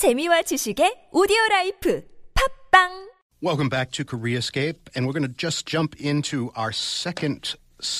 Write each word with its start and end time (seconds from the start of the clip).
재미와 0.00 0.40
지식의 0.48 1.12
오디오 1.12 1.36
라이프 1.50 2.00
팝빵 2.32 3.10
Welcome 3.42 3.68
back 3.68 3.90
to 3.92 4.02
Koreascape, 4.02 4.88
and 4.94 5.04
we're 5.04 5.12
going 5.12 5.28
to 5.28 5.36
just 5.36 5.66
jump 5.66 5.94
into 6.00 6.50
our 6.56 6.72
second 6.72 7.54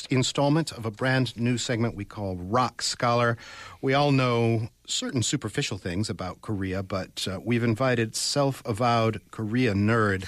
installment 0.08 0.72
of 0.72 0.86
a 0.86 0.90
brand 0.90 1.36
new 1.36 1.58
segment 1.58 1.96
we 1.96 2.06
call 2.06 2.36
ROK 2.40 2.80
Scholar. 2.80 3.36
We 3.82 3.92
all 3.92 4.12
know 4.12 4.70
certain 4.90 5.22
superficial 5.22 5.78
things 5.78 6.10
about 6.10 6.40
Korea, 6.42 6.82
but 6.82 7.26
uh, 7.30 7.40
we've 7.44 7.62
invited 7.62 8.14
self 8.16 8.62
avowed 8.66 9.20
Korea 9.30 9.72
nerd 9.74 10.24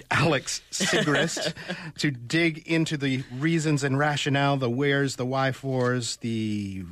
Alex 0.10 0.60
Sigrist 0.70 1.54
to 1.98 2.10
dig 2.10 2.66
into 2.66 2.96
the 2.96 3.22
reasons 3.38 3.82
and 3.84 3.98
rationale, 3.98 4.56
the 4.56 4.70
wheres, 4.70 5.16
the 5.16 5.24
why 5.26 5.52
fors, 5.52 6.16
the 6.16 6.84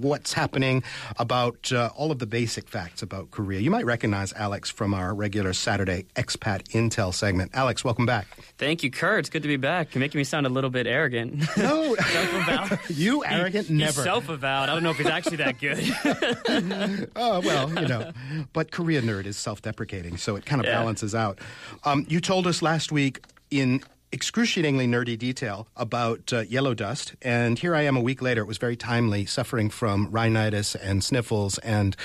what's 0.00 0.32
happening 0.32 0.82
about 1.18 1.72
uh, 1.72 1.90
all 1.96 2.12
of 2.12 2.20
the 2.20 2.26
basic 2.26 2.68
facts 2.68 3.02
about 3.02 3.30
Korea. 3.32 3.58
You 3.58 3.70
might 3.70 3.84
recognize 3.84 4.32
Alex 4.34 4.70
from 4.70 4.94
our 4.94 5.12
regular 5.12 5.52
Saturday 5.52 6.06
Expat 6.14 6.68
Intel 6.68 7.12
segment. 7.12 7.50
Alex, 7.52 7.84
welcome 7.84 8.06
back. 8.06 8.28
Thank 8.58 8.84
you, 8.84 8.92
Kurt. 8.92 9.18
It's 9.20 9.28
good 9.30 9.42
to 9.42 9.48
be 9.48 9.56
back. 9.56 9.94
You're 9.94 10.00
making 10.00 10.18
me 10.20 10.24
sound 10.24 10.46
a 10.46 10.50
little 10.50 10.70
bit 10.70 10.86
arrogant. 10.86 11.40
No, 11.56 11.94
Self-avowed. 11.98 12.78
you 12.90 13.24
arrogant, 13.24 13.66
He's 13.66 13.76
never. 13.76 14.02
self-avowed. 14.04 14.68
I 14.68 14.72
don't 14.74 14.84
know 14.84 14.90
if 14.90 14.98
he's 14.98 15.06
actually 15.08 15.38
that 15.38 15.58
good. 15.58 15.78
oh 17.16 17.40
well, 17.40 17.68
you 17.70 17.88
know, 17.88 18.12
but 18.52 18.70
Korea 18.70 19.02
nerd 19.02 19.26
is 19.26 19.36
self-deprecating, 19.36 20.16
so 20.16 20.36
it 20.36 20.44
kind 20.46 20.60
of 20.60 20.66
Yeah. 20.66 20.74
balances 20.78 21.14
out. 21.14 21.38
Um, 21.84 22.04
you 22.08 22.20
told 22.20 22.46
us 22.46 22.62
last 22.62 22.92
week 22.92 23.24
in 23.50 23.82
excruciatingly 24.12 24.86
nerdy 24.86 25.18
detail 25.18 25.68
about 25.76 26.32
uh, 26.32 26.40
yellow 26.40 26.74
dust, 26.74 27.14
and 27.22 27.58
here 27.58 27.74
I 27.74 27.82
am 27.82 27.96
a 27.96 28.00
week 28.00 28.22
later. 28.22 28.42
It 28.42 28.46
was 28.46 28.58
very 28.58 28.76
timely, 28.76 29.26
suffering 29.26 29.70
from 29.70 30.10
rhinitis 30.10 30.74
and 30.74 31.02
sniffles, 31.04 31.58
and 31.58 31.96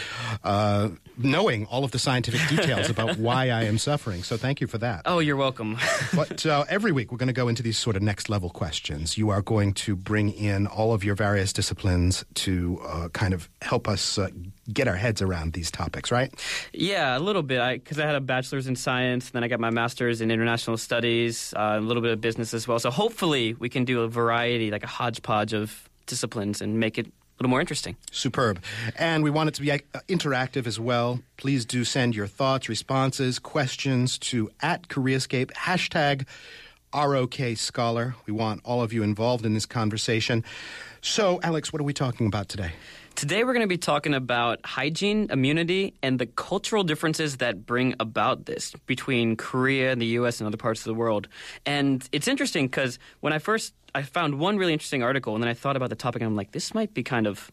uh, 0.43 0.89
knowing 1.17 1.65
all 1.67 1.83
of 1.83 1.91
the 1.91 1.99
scientific 1.99 2.41
details 2.49 2.89
about 2.89 3.17
why 3.17 3.49
I 3.49 3.63
am 3.63 3.77
suffering. 3.77 4.23
So 4.23 4.37
thank 4.37 4.61
you 4.61 4.67
for 4.67 4.77
that. 4.79 5.03
oh, 5.05 5.19
you're 5.19 5.37
welcome. 5.37 5.77
But 6.13 6.45
uh, 6.45 6.65
every 6.69 6.91
week 6.91 7.11
we're 7.11 7.17
going 7.17 7.27
to 7.27 7.33
go 7.33 7.47
into 7.47 7.63
these 7.63 7.77
sort 7.77 7.95
of 7.95 8.01
next 8.01 8.29
level 8.29 8.49
questions. 8.49 9.17
You 9.17 9.29
are 9.29 9.41
going 9.41 9.73
to 9.73 9.95
bring 9.95 10.31
in 10.31 10.67
all 10.67 10.93
of 10.93 11.03
your 11.03 11.15
various 11.15 11.51
disciplines 11.51 12.23
to 12.35 12.79
uh, 12.85 13.09
kind 13.09 13.33
of 13.33 13.49
help 13.61 13.87
us 13.87 14.17
uh, 14.17 14.29
get 14.71 14.87
our 14.87 14.95
heads 14.95 15.21
around 15.21 15.53
these 15.53 15.71
topics, 15.71 16.11
right? 16.11 16.33
yeah, 16.73 17.17
a 17.17 17.19
little 17.19 17.43
bit. 17.43 17.59
I 17.59 17.77
because 17.77 17.99
I 17.99 18.05
had 18.05 18.15
a 18.15 18.21
bachelor's 18.21 18.67
in 18.67 18.75
science, 18.75 19.31
then 19.31 19.43
I 19.43 19.47
got 19.47 19.59
my 19.59 19.69
master's 19.69 20.21
in 20.21 20.31
international 20.31 20.77
studies, 20.77 21.53
uh, 21.55 21.77
a 21.77 21.81
little 21.81 22.01
bit 22.01 22.11
of 22.11 22.21
business 22.21 22.53
as 22.53 22.67
well. 22.67 22.79
So 22.79 22.91
hopefully 22.91 23.55
we 23.55 23.69
can 23.69 23.85
do 23.85 24.01
a 24.01 24.07
variety, 24.07 24.71
like 24.71 24.83
a 24.83 24.87
hodgepodge 24.87 25.53
of 25.53 25.89
disciplines, 26.05 26.61
and 26.61 26.79
make 26.79 26.97
it 26.97 27.07
a 27.07 27.11
little 27.39 27.49
more 27.49 27.61
interesting. 27.61 27.97
Superb. 28.11 28.61
And 28.97 29.23
we 29.23 29.29
want 29.29 29.49
it 29.49 29.55
to 29.55 29.61
be 29.61 29.71
uh, 29.71 29.77
interactive 30.07 30.67
as 30.67 30.79
well. 30.79 31.19
Please 31.37 31.65
do 31.65 31.83
send 31.83 32.15
your 32.15 32.27
thoughts, 32.27 32.69
responses, 32.69 33.39
questions 33.39 34.17
to 34.19 34.49
at 34.61 34.87
Koreascape, 34.87 35.51
hashtag 35.53 36.25
ROK 36.93 37.57
Scholar. 37.57 38.15
We 38.27 38.33
want 38.33 38.61
all 38.63 38.81
of 38.81 38.93
you 38.93 39.03
involved 39.03 39.45
in 39.45 39.53
this 39.55 39.65
conversation. 39.65 40.43
So, 41.01 41.39
Alex, 41.43 41.73
what 41.73 41.81
are 41.81 41.85
we 41.85 41.93
talking 41.93 42.27
about 42.27 42.49
today? 42.49 42.73
Today, 43.15 43.43
we're 43.43 43.53
going 43.53 43.61
to 43.61 43.67
be 43.67 43.77
talking 43.77 44.15
about 44.15 44.65
hygiene, 44.65 45.27
immunity, 45.29 45.93
and 46.01 46.17
the 46.17 46.25
cultural 46.25 46.83
differences 46.83 47.37
that 47.37 47.65
bring 47.65 47.95
about 47.99 48.45
this 48.45 48.73
between 48.87 49.35
Korea 49.35 49.91
and 49.91 50.01
the 50.01 50.07
U.S. 50.17 50.41
and 50.41 50.47
other 50.47 50.57
parts 50.57 50.81
of 50.81 50.85
the 50.85 50.95
world. 50.95 51.27
And 51.65 52.07
it's 52.11 52.27
interesting 52.27 52.65
because 52.65 52.97
when 53.21 53.31
I 53.31 53.37
first 53.37 53.73
I 53.95 54.01
found 54.01 54.39
one 54.39 54.57
really 54.57 54.73
interesting 54.73 55.03
article, 55.03 55.35
and 55.35 55.43
then 55.43 55.47
I 55.47 55.53
thought 55.53 55.75
about 55.75 55.89
the 55.89 55.95
topic, 55.95 56.21
and 56.21 56.27
I'm 56.27 56.35
like, 56.35 56.51
this 56.51 56.73
might 56.73 56.93
be 56.93 57.03
kind 57.03 57.27
of, 57.27 57.51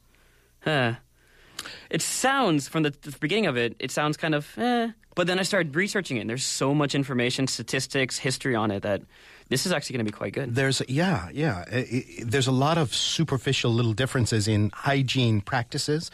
huh. 0.60 0.94
It 1.90 2.02
sounds 2.02 2.68
from 2.68 2.82
the, 2.84 2.90
the 3.02 3.12
beginning 3.20 3.46
of 3.46 3.56
it, 3.56 3.76
it 3.78 3.90
sounds 3.90 4.16
kind 4.16 4.34
of, 4.34 4.56
eh. 4.58 4.90
But 5.16 5.26
then 5.26 5.38
I 5.38 5.42
started 5.42 5.74
researching 5.74 6.16
it, 6.16 6.20
and 6.20 6.30
there's 6.30 6.46
so 6.46 6.72
much 6.72 6.94
information, 6.94 7.46
statistics, 7.48 8.16
history 8.18 8.54
on 8.54 8.70
it 8.70 8.82
that 8.84 9.02
this 9.48 9.66
is 9.66 9.72
actually 9.72 9.94
going 9.96 10.06
to 10.06 10.12
be 10.12 10.16
quite 10.16 10.32
good. 10.32 10.54
There's 10.54 10.80
yeah, 10.88 11.28
yeah. 11.32 11.64
I- 11.70 11.76
I- 11.92 12.22
there's 12.24 12.46
a 12.46 12.52
lot 12.52 12.78
of 12.78 12.94
superficial 12.94 13.72
little 13.72 13.92
differences 13.92 14.46
in 14.46 14.70
hygiene 14.72 15.40
practices. 15.40 16.10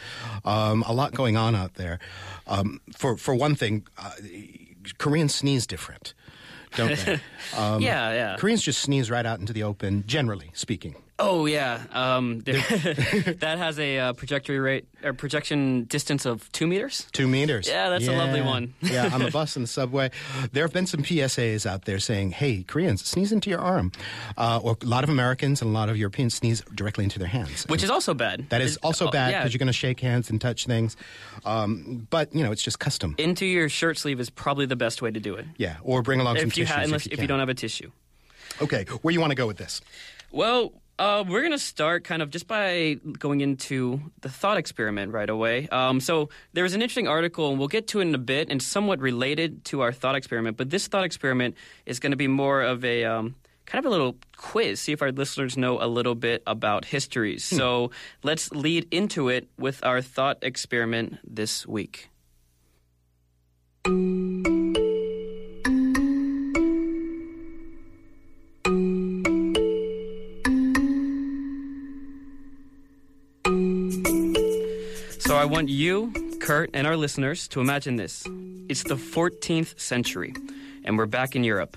Um, 0.47 0.83
a 0.87 0.93
lot 0.95 1.12
going 1.12 1.37
on 1.37 1.55
out 1.55 1.75
there. 1.75 1.99
Um, 2.47 2.81
for 2.97 3.17
for 3.19 3.34
one 3.34 3.55
thing, 3.55 3.87
uh, 3.99 4.13
Koreans 4.99 5.34
sneeze 5.34 5.67
different, 5.67 6.15
don't 6.77 6.97
they? 6.97 7.21
Um, 7.57 7.83
yeah, 7.83 8.13
yeah. 8.13 8.37
Koreans 8.39 8.63
just 8.63 8.81
sneeze 8.81 9.11
right 9.11 9.27
out 9.27 9.39
into 9.41 9.53
the 9.53 9.63
open, 9.63 10.05
generally 10.07 10.51
speaking. 10.55 10.95
Oh 11.19 11.47
yeah, 11.47 11.81
um, 11.93 12.41
there- 12.44 12.60
that 12.60 13.56
has 13.56 13.78
a 13.78 13.99
uh, 13.99 14.12
trajectory 14.12 14.59
rate 14.59 14.87
or 15.03 15.15
projection 15.15 15.84
distance 15.84 16.27
of 16.27 16.53
two 16.53 16.66
meters. 16.66 17.06
Two 17.12 17.27
meters. 17.27 17.66
Yeah, 17.66 17.88
that's 17.88 18.06
a 18.06 18.12
lovely 18.12 18.43
one. 18.43 18.75
yeah, 18.82 19.09
on 19.15 19.22
the 19.22 19.31
bus 19.41 19.56
and 19.56 19.62
the 19.62 19.66
subway. 19.69 20.10
There 20.53 20.62
have 20.62 20.75
been 20.75 20.87
some 20.87 21.03
PSAs 21.03 21.65
out 21.65 21.87
there 21.87 21.99
saying, 22.00 22.32
hey, 22.32 22.65
Koreans, 22.65 23.03
sneeze 23.03 23.32
into 23.32 23.49
your 23.49 23.60
arm. 23.60 23.93
Uh, 24.37 24.60
or 24.62 24.77
a 24.82 24.84
lot 24.84 25.04
of 25.04 25.10
Americans 25.10 25.62
and 25.62 25.71
a 25.71 25.72
lot 25.72 25.88
of 25.88 25.97
Europeans 25.97 26.34
sneeze 26.34 26.60
directly 26.75 27.04
into 27.04 27.19
their 27.19 27.28
hands. 27.28 27.65
Which 27.66 27.83
is 27.83 27.88
also 27.88 28.12
bad. 28.12 28.50
That 28.50 28.60
is 28.60 28.77
It- 28.77 28.84
also 28.84 29.09
oh, 29.09 29.10
bad 29.10 29.31
yeah. 29.31 29.38
because 29.41 29.54
you're 29.54 29.59
going 29.59 29.66
to 29.69 29.72
shake 29.72 30.00
hands 30.00 30.28
and 30.28 30.38
touch 30.38 30.66
things. 30.66 30.98
Um, 31.47 32.06
but, 32.10 32.34
you 32.34 32.44
know, 32.44 32.53
it's 32.53 32.62
just 32.62 32.78
custom. 32.78 33.15
into 33.16 33.47
your 33.47 33.71
shirt 33.71 33.97
sleeve 33.97 34.21
is 34.21 34.28
probably 34.28 34.66
the 34.66 34.77
best 34.77 35.00
way 35.00 35.10
to 35.10 35.21
do 35.21 35.34
it. 35.37 35.47
yeah, 35.56 35.77
or 35.83 36.03
bring 36.03 36.21
along 36.21 36.37
some 36.37 36.48
If 36.48 36.59
you 36.59 36.65
tissues 36.65 36.77
ha- 36.77 36.83
unless 36.83 37.06
if 37.06 37.12
you, 37.12 37.15
if 37.15 37.21
you 37.22 37.27
don't 37.27 37.38
have 37.41 37.48
a 37.48 37.54
tissue. 37.54 37.91
Okay, 38.60 38.84
where 39.00 39.12
you 39.12 39.21
want 39.21 39.31
to 39.31 39.34
go 39.34 39.47
with 39.47 39.56
this? 39.56 39.81
Well, 40.31 40.72
uh, 40.99 41.25
we're 41.29 41.41
going 41.41 41.53
to 41.53 41.59
start 41.59 42.05
kind 42.05 42.23
of 42.23 42.31
just 42.31 42.47
by 42.47 42.99
going 43.19 43.41
into 43.41 44.01
the 44.21 44.29
thought 44.29 44.57
experiment 44.57 45.12
right 45.12 45.29
away. 45.29 45.69
Um, 45.69 46.01
so 46.01 46.31
there 46.53 46.65
was 46.65 46.75
an 46.75 46.83
interesting 46.83 47.09
article, 47.09 47.51
and 47.51 47.59
we'll 47.59 47.69
get 47.69 47.89
to 47.89 48.01
it 48.01 48.03
in 48.03 48.15
a 48.15 48.19
bit, 48.19 48.51
and 48.51 48.62
somewhat 48.62 49.01
related 49.01 49.65
to 49.67 49.83
our 49.83 49.93
thought 49.93 50.15
experiment. 50.15 50.57
But 50.57 50.71
this 50.71 50.87
thought 50.87 51.05
experiment 51.05 51.55
is 51.84 52.01
going 52.01 52.12
to 52.12 52.17
be 52.17 52.29
more 52.29 52.62
of 52.62 52.84
a 52.84 53.05
um, 53.05 53.34
kind 53.67 53.84
of 53.84 53.87
a 53.87 53.91
little 53.91 54.17
quiz, 54.37 54.81
see 54.81 54.93
if 54.93 55.03
our 55.03 55.12
listeners 55.12 55.57
know 55.57 55.83
a 55.83 55.87
little 55.87 56.15
bit 56.15 56.43
about 56.47 56.87
histories. 56.87 57.45
So 57.45 57.91
let's 58.23 58.51
lead 58.53 58.87
into 58.91 59.28
it 59.28 59.49
with 59.59 59.84
our 59.84 60.01
thought 60.01 60.39
experiment 60.43 61.19
this 61.25 61.67
week. 61.67 62.09
I 75.47 75.49
want 75.49 75.69
you, 75.69 76.12
Kurt, 76.41 76.71
and 76.75 76.89
our 76.89 76.97
listeners 76.97 77.47
to 77.49 77.61
imagine 77.61 77.95
this. 77.95 78.27
It's 78.69 78.83
the 78.83 78.97
14th 78.97 79.79
century, 79.79 80.34
and 80.83 80.99
we're 80.99 81.07
back 81.07 81.37
in 81.37 81.45
Europe. 81.45 81.77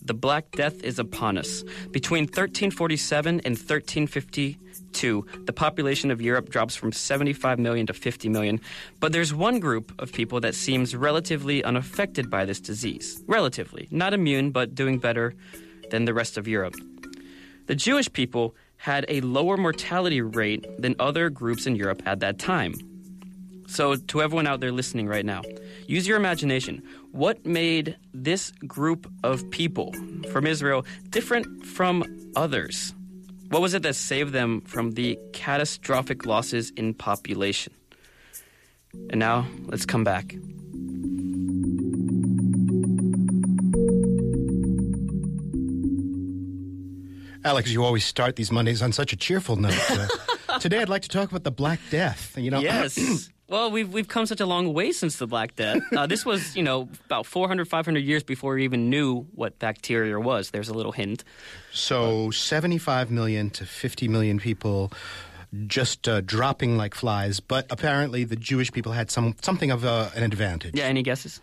The 0.00 0.14
Black 0.14 0.52
Death 0.52 0.80
is 0.84 1.00
upon 1.00 1.36
us. 1.36 1.64
Between 1.90 2.26
1347 2.26 3.40
and 3.40 3.56
1352, 3.56 5.26
the 5.44 5.52
population 5.52 6.12
of 6.12 6.20
Europe 6.22 6.50
drops 6.50 6.76
from 6.76 6.92
75 6.92 7.58
million 7.58 7.84
to 7.88 7.92
50 7.92 8.28
million. 8.28 8.60
But 9.00 9.10
there's 9.10 9.34
one 9.34 9.58
group 9.58 9.92
of 10.00 10.12
people 10.12 10.38
that 10.42 10.54
seems 10.54 10.94
relatively 10.94 11.64
unaffected 11.64 12.30
by 12.30 12.44
this 12.44 12.60
disease. 12.60 13.20
Relatively. 13.26 13.88
Not 13.90 14.14
immune, 14.14 14.52
but 14.52 14.76
doing 14.76 14.98
better 15.00 15.34
than 15.90 16.04
the 16.04 16.14
rest 16.14 16.38
of 16.38 16.46
Europe. 16.46 16.76
The 17.66 17.74
Jewish 17.74 18.12
people 18.12 18.54
had 18.84 19.06
a 19.08 19.22
lower 19.22 19.56
mortality 19.56 20.20
rate 20.20 20.66
than 20.78 20.94
other 21.00 21.30
groups 21.30 21.66
in 21.66 21.74
Europe 21.74 22.02
at 22.04 22.20
that 22.20 22.38
time. 22.38 22.74
So, 23.66 23.96
to 23.96 24.20
everyone 24.20 24.46
out 24.46 24.60
there 24.60 24.72
listening 24.72 25.08
right 25.08 25.24
now, 25.24 25.40
use 25.86 26.06
your 26.06 26.18
imagination. 26.18 26.82
What 27.10 27.46
made 27.46 27.96
this 28.12 28.50
group 28.66 29.10
of 29.22 29.50
people 29.50 29.94
from 30.30 30.46
Israel 30.46 30.84
different 31.08 31.64
from 31.64 32.04
others? 32.36 32.92
What 33.48 33.62
was 33.62 33.72
it 33.72 33.82
that 33.84 33.96
saved 33.96 34.34
them 34.34 34.60
from 34.60 34.90
the 34.90 35.18
catastrophic 35.32 36.26
losses 36.26 36.68
in 36.76 36.92
population? 36.92 37.72
And 39.08 39.18
now, 39.18 39.46
let's 39.64 39.86
come 39.86 40.04
back. 40.04 40.34
Alex, 47.44 47.70
you 47.70 47.84
always 47.84 48.04
start 48.06 48.36
these 48.36 48.50
Mondays 48.50 48.80
on 48.80 48.90
such 48.92 49.12
a 49.12 49.16
cheerful 49.16 49.56
note. 49.56 49.78
Uh, 49.90 50.58
today 50.60 50.80
I'd 50.80 50.88
like 50.88 51.02
to 51.02 51.10
talk 51.10 51.30
about 51.30 51.44
the 51.44 51.50
Black 51.50 51.78
Death. 51.90 52.36
You 52.38 52.50
know, 52.50 52.60
Yes. 52.60 53.28
well, 53.48 53.70
we've 53.70 53.92
we've 53.92 54.08
come 54.08 54.24
such 54.24 54.40
a 54.40 54.46
long 54.46 54.72
way 54.72 54.92
since 54.92 55.18
the 55.18 55.26
Black 55.26 55.54
Death. 55.54 55.82
Uh, 55.94 56.06
this 56.06 56.24
was, 56.24 56.56
you 56.56 56.62
know, 56.62 56.88
about 57.04 57.26
400, 57.26 57.68
500 57.68 57.98
years 57.98 58.22
before 58.22 58.54
we 58.54 58.64
even 58.64 58.88
knew 58.88 59.26
what 59.34 59.58
bacteria 59.58 60.18
was. 60.18 60.52
There's 60.52 60.70
a 60.70 60.74
little 60.74 60.92
hint. 60.92 61.22
So 61.70 62.30
75 62.30 63.10
million 63.10 63.50
to 63.50 63.66
50 63.66 64.08
million 64.08 64.38
people 64.38 64.90
just 65.66 66.08
uh, 66.08 66.22
dropping 66.22 66.78
like 66.78 66.94
flies, 66.94 67.40
but 67.40 67.66
apparently 67.70 68.24
the 68.24 68.36
Jewish 68.36 68.72
people 68.72 68.92
had 68.92 69.10
some 69.10 69.36
something 69.42 69.70
of 69.70 69.84
uh, 69.84 70.08
an 70.16 70.22
advantage. 70.22 70.74
Yeah, 70.74 70.84
any 70.86 71.02
guesses? 71.02 71.40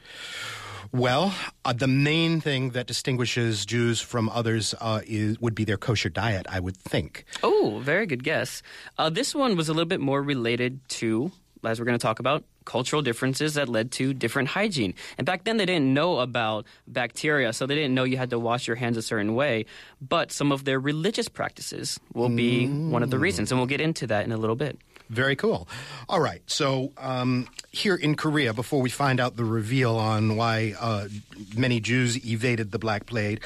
Well, 0.93 1.33
uh, 1.63 1.71
the 1.71 1.88
main 1.88 2.41
thing 2.41 2.71
that 2.71 2.85
distinguishes 2.85 3.65
Jews 3.65 4.01
from 4.01 4.27
others 4.27 4.75
uh, 4.81 4.99
is 5.05 5.39
would 5.39 5.55
be 5.55 5.63
their 5.63 5.77
kosher 5.77 6.09
diet, 6.09 6.45
I 6.49 6.59
would 6.59 6.75
think. 6.75 7.23
Oh, 7.43 7.79
very 7.81 8.05
good 8.05 8.23
guess. 8.25 8.61
Uh, 8.97 9.09
this 9.09 9.33
one 9.33 9.55
was 9.55 9.69
a 9.69 9.73
little 9.73 9.88
bit 9.88 10.01
more 10.01 10.21
related 10.21 10.79
to, 10.99 11.31
as 11.63 11.79
we're 11.79 11.85
going 11.85 11.97
to 11.97 12.01
talk 12.01 12.19
about, 12.19 12.43
cultural 12.65 13.01
differences 13.01 13.53
that 13.53 13.69
led 13.69 13.91
to 13.91 14.13
different 14.13 14.49
hygiene. 14.49 14.93
And 15.17 15.25
back 15.25 15.45
then, 15.45 15.57
they 15.57 15.65
didn't 15.65 15.93
know 15.93 16.19
about 16.19 16.65
bacteria, 16.88 17.53
so 17.53 17.65
they 17.65 17.75
didn't 17.75 17.95
know 17.95 18.03
you 18.03 18.17
had 18.17 18.29
to 18.31 18.39
wash 18.39 18.67
your 18.67 18.75
hands 18.75 18.97
a 18.97 19.01
certain 19.01 19.33
way. 19.33 19.65
But 20.01 20.31
some 20.31 20.51
of 20.51 20.65
their 20.65 20.79
religious 20.79 21.29
practices 21.29 21.99
will 22.13 22.29
be 22.29 22.67
one 22.67 23.01
of 23.01 23.09
the 23.11 23.17
reasons, 23.17 23.51
and 23.51 23.59
we'll 23.59 23.67
get 23.67 23.81
into 23.81 24.07
that 24.07 24.25
in 24.25 24.31
a 24.33 24.38
little 24.38 24.57
bit. 24.57 24.77
Very 25.09 25.35
cool. 25.35 25.67
All 26.07 26.21
right. 26.21 26.41
So 26.47 26.93
um, 26.97 27.47
here 27.71 27.95
in 27.95 28.15
Korea, 28.15 28.53
before 28.53 28.81
we 28.81 28.89
find 28.89 29.19
out 29.21 29.38
the 29.38 29.45
reveal 29.45 29.95
on 29.95 30.35
why 30.35 30.73
uh, 30.77 31.07
many 31.56 31.79
Jews 31.79 32.23
evaded 32.25 32.71
the 32.71 32.79
Black 32.79 33.06
Plague, 33.06 33.41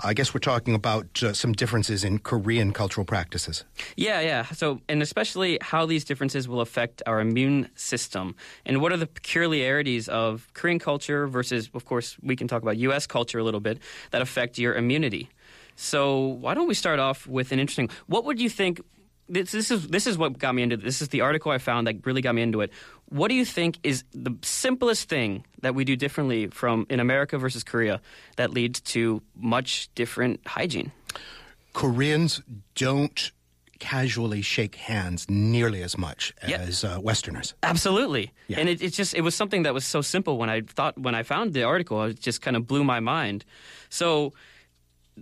I 0.00 0.12
guess 0.12 0.34
we're 0.34 0.40
talking 0.40 0.74
about 0.74 1.22
uh, 1.22 1.32
some 1.32 1.54
differences 1.54 2.04
in 2.04 2.18
Korean 2.18 2.72
cultural 2.72 3.06
practices. 3.06 3.64
Yeah, 3.96 4.20
yeah. 4.20 4.44
So, 4.44 4.82
and 4.86 5.02
especially 5.02 5.58
how 5.62 5.86
these 5.86 6.04
differences 6.04 6.46
will 6.46 6.60
affect 6.60 7.02
our 7.06 7.20
immune 7.20 7.70
system, 7.74 8.36
and 8.66 8.82
what 8.82 8.92
are 8.92 8.98
the 8.98 9.06
peculiarities 9.06 10.08
of 10.08 10.46
Korean 10.52 10.78
culture 10.78 11.26
versus, 11.26 11.70
of 11.72 11.86
course, 11.86 12.18
we 12.22 12.36
can 12.36 12.48
talk 12.48 12.60
about 12.60 12.76
U.S. 12.76 13.06
culture 13.06 13.38
a 13.38 13.44
little 13.44 13.60
bit 13.60 13.78
that 14.10 14.20
affect 14.20 14.58
your 14.58 14.74
immunity. 14.74 15.30
So, 15.76 16.18
why 16.18 16.52
don't 16.52 16.68
we 16.68 16.74
start 16.74 16.98
off 16.98 17.26
with 17.26 17.50
an 17.50 17.58
interesting? 17.58 17.88
What 18.06 18.26
would 18.26 18.38
you 18.38 18.50
think? 18.50 18.82
This, 19.32 19.52
this 19.52 19.70
is 19.70 19.86
this 19.88 20.06
is 20.06 20.18
what 20.18 20.38
got 20.38 20.54
me 20.54 20.62
into 20.62 20.76
this. 20.76 21.00
Is 21.00 21.08
the 21.08 21.20
article 21.20 21.52
I 21.52 21.58
found 21.58 21.86
that 21.86 22.04
really 22.04 22.20
got 22.22 22.34
me 22.34 22.42
into 22.42 22.60
it. 22.62 22.70
What 23.08 23.28
do 23.28 23.34
you 23.34 23.44
think 23.44 23.78
is 23.82 24.02
the 24.12 24.34
simplest 24.42 25.08
thing 25.08 25.44
that 25.62 25.74
we 25.74 25.84
do 25.84 25.96
differently 25.96 26.48
from 26.48 26.86
in 26.90 27.00
America 27.00 27.38
versus 27.38 27.62
Korea 27.64 28.00
that 28.36 28.50
leads 28.50 28.80
to 28.94 29.22
much 29.36 29.88
different 29.94 30.40
hygiene? 30.46 30.90
Koreans 31.72 32.42
don't 32.74 33.30
casually 33.78 34.42
shake 34.42 34.74
hands 34.74 35.26
nearly 35.30 35.82
as 35.82 35.96
much 35.96 36.34
Yeah. 36.46 36.58
as 36.58 36.84
uh, 36.84 36.98
Westerners. 37.00 37.54
Absolutely. 37.62 38.30
Yeah. 38.48 38.58
And 38.60 38.68
it, 38.68 38.82
it's 38.82 38.96
just 38.96 39.14
it 39.14 39.22
was 39.22 39.34
something 39.34 39.62
that 39.62 39.72
was 39.74 39.84
so 39.86 40.02
simple 40.02 40.36
when 40.38 40.50
I 40.50 40.60
thought 40.62 40.98
when 40.98 41.14
I 41.14 41.22
found 41.22 41.54
the 41.54 41.62
article, 41.62 42.02
it 42.04 42.20
just 42.20 42.42
kind 42.42 42.56
of 42.56 42.66
blew 42.66 42.84
my 42.84 43.00
mind. 43.00 43.44
So 43.88 44.32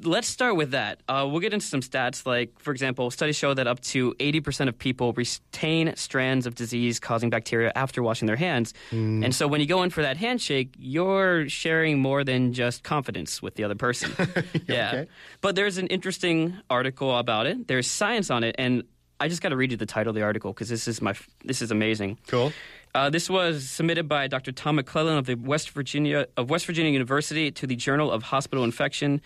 let's 0.03 0.29
start 0.29 0.57
with 0.57 0.73
that. 0.73 1.01
Uh, 1.09 1.27
we'll 1.31 1.41
get 1.41 1.53
into 1.53 1.67
some 1.67 1.81
stats. 1.81 2.27
Like, 2.27 2.59
for 2.59 2.73
example, 2.73 3.11
studies 3.11 3.37
show 3.37 3.55
that 3.55 3.67
up 3.67 3.81
to 3.81 4.15
80% 4.15 4.69
of 4.69 4.79
people 4.79 5.13
retain 5.13 5.95
strands 5.97 6.47
of 6.47 6.55
disease 6.55 6.99
causing 6.99 7.31
bacteria 7.31 7.73
after 7.75 8.03
washing 8.03 8.27
their 8.27 8.37
hands. 8.37 8.75
And 8.91 9.35
so 9.35 9.47
when 9.49 9.61
you 9.61 9.67
go 9.67 9.83
in 9.83 9.91
for 9.91 10.03
that 10.03 10.17
handshake, 10.17 10.75
you're 10.79 11.49
sharing 11.49 11.99
more 11.99 12.25
than 12.25 12.53
just 12.53 12.83
confidence 12.83 13.43
with 13.43 13.55
the 13.55 13.65
other 13.65 13.75
person. 13.75 14.13
yeah. 14.69 14.89
Okay. 14.89 15.09
But 15.41 15.57
there's 15.57 15.79
an 15.79 15.87
interesting 15.89 16.57
article 16.71 17.17
about 17.17 17.47
it. 17.47 17.69
There's 17.69 17.87
science 17.87 18.31
on 18.31 18.45
it. 18.45 18.55
And 18.59 18.85
I 19.21 19.29
just 19.29 19.43
got 19.43 19.49
to 19.51 19.57
read 19.57 19.71
you 19.71 19.77
the 19.77 19.87
title 19.87 20.11
of 20.11 20.15
the 20.15 20.23
article 20.23 20.53
because 20.53 20.69
this 20.69 20.87
is 20.87 21.03
my 21.03 21.15
this 21.45 21.61
is 21.61 21.71
amazing. 21.71 22.19
Cool. 22.29 22.53
Uh, 22.95 23.11
this 23.11 23.29
was 23.29 23.69
submitted 23.69 24.09
by 24.09 24.27
Dr. 24.29 24.53
Tom 24.53 24.77
McClellan 24.77 25.19
of 25.19 25.27
the 25.27 25.35
West 25.35 25.71
Virginia 25.71 26.27
of 26.37 26.51
West 26.51 26.67
Virginia 26.67 26.93
University 26.93 27.51
to 27.51 27.67
the 27.67 27.77
Journal 27.77 28.11
of 28.11 28.23
Hospital 28.23 28.65
Infection, 28.65 29.21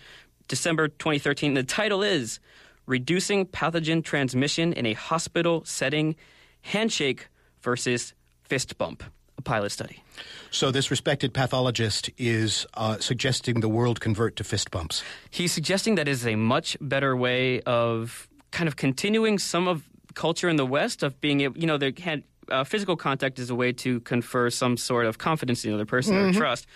December 0.47 0.87
2013. 0.87 1.53
The 1.53 1.63
title 1.63 2.03
is 2.03 2.39
"Reducing 2.85 3.45
Pathogen 3.45 4.03
Transmission 4.03 4.73
in 4.73 4.85
a 4.85 4.93
Hospital 4.93 5.63
Setting: 5.65 6.15
Handshake 6.61 7.27
versus 7.61 8.13
Fist 8.43 8.77
Bump." 8.77 9.03
A 9.37 9.41
pilot 9.41 9.71
study. 9.71 10.03
So 10.51 10.69
this 10.69 10.91
respected 10.91 11.33
pathologist 11.33 12.11
is 12.19 12.67
uh, 12.75 12.99
suggesting 12.99 13.61
the 13.61 13.69
world 13.69 13.99
convert 13.99 14.35
to 14.35 14.43
fist 14.43 14.69
bumps. 14.69 15.03
He's 15.31 15.51
suggesting 15.51 15.95
that 15.95 16.07
is 16.07 16.27
a 16.27 16.35
much 16.35 16.77
better 16.79 17.17
way 17.17 17.61
of 17.61 18.27
kind 18.51 18.67
of 18.67 18.75
continuing 18.75 19.39
some 19.39 19.67
of 19.67 19.83
culture 20.13 20.49
in 20.49 20.55
the 20.55 20.65
West 20.65 21.01
of 21.01 21.19
being 21.19 21.41
able, 21.41 21.57
you 21.57 21.65
know, 21.65 21.77
they 21.77 21.93
had 21.99 22.23
uh, 22.49 22.63
physical 22.63 22.95
contact 22.95 23.39
is 23.39 23.49
a 23.49 23.55
way 23.55 23.71
to 23.71 23.99
confer 24.01 24.49
some 24.49 24.77
sort 24.77 25.05
of 25.05 25.17
confidence 25.17 25.63
in 25.63 25.71
the 25.71 25.75
other 25.75 25.85
person 25.85 26.15
or 26.15 26.31
trust. 26.33 26.67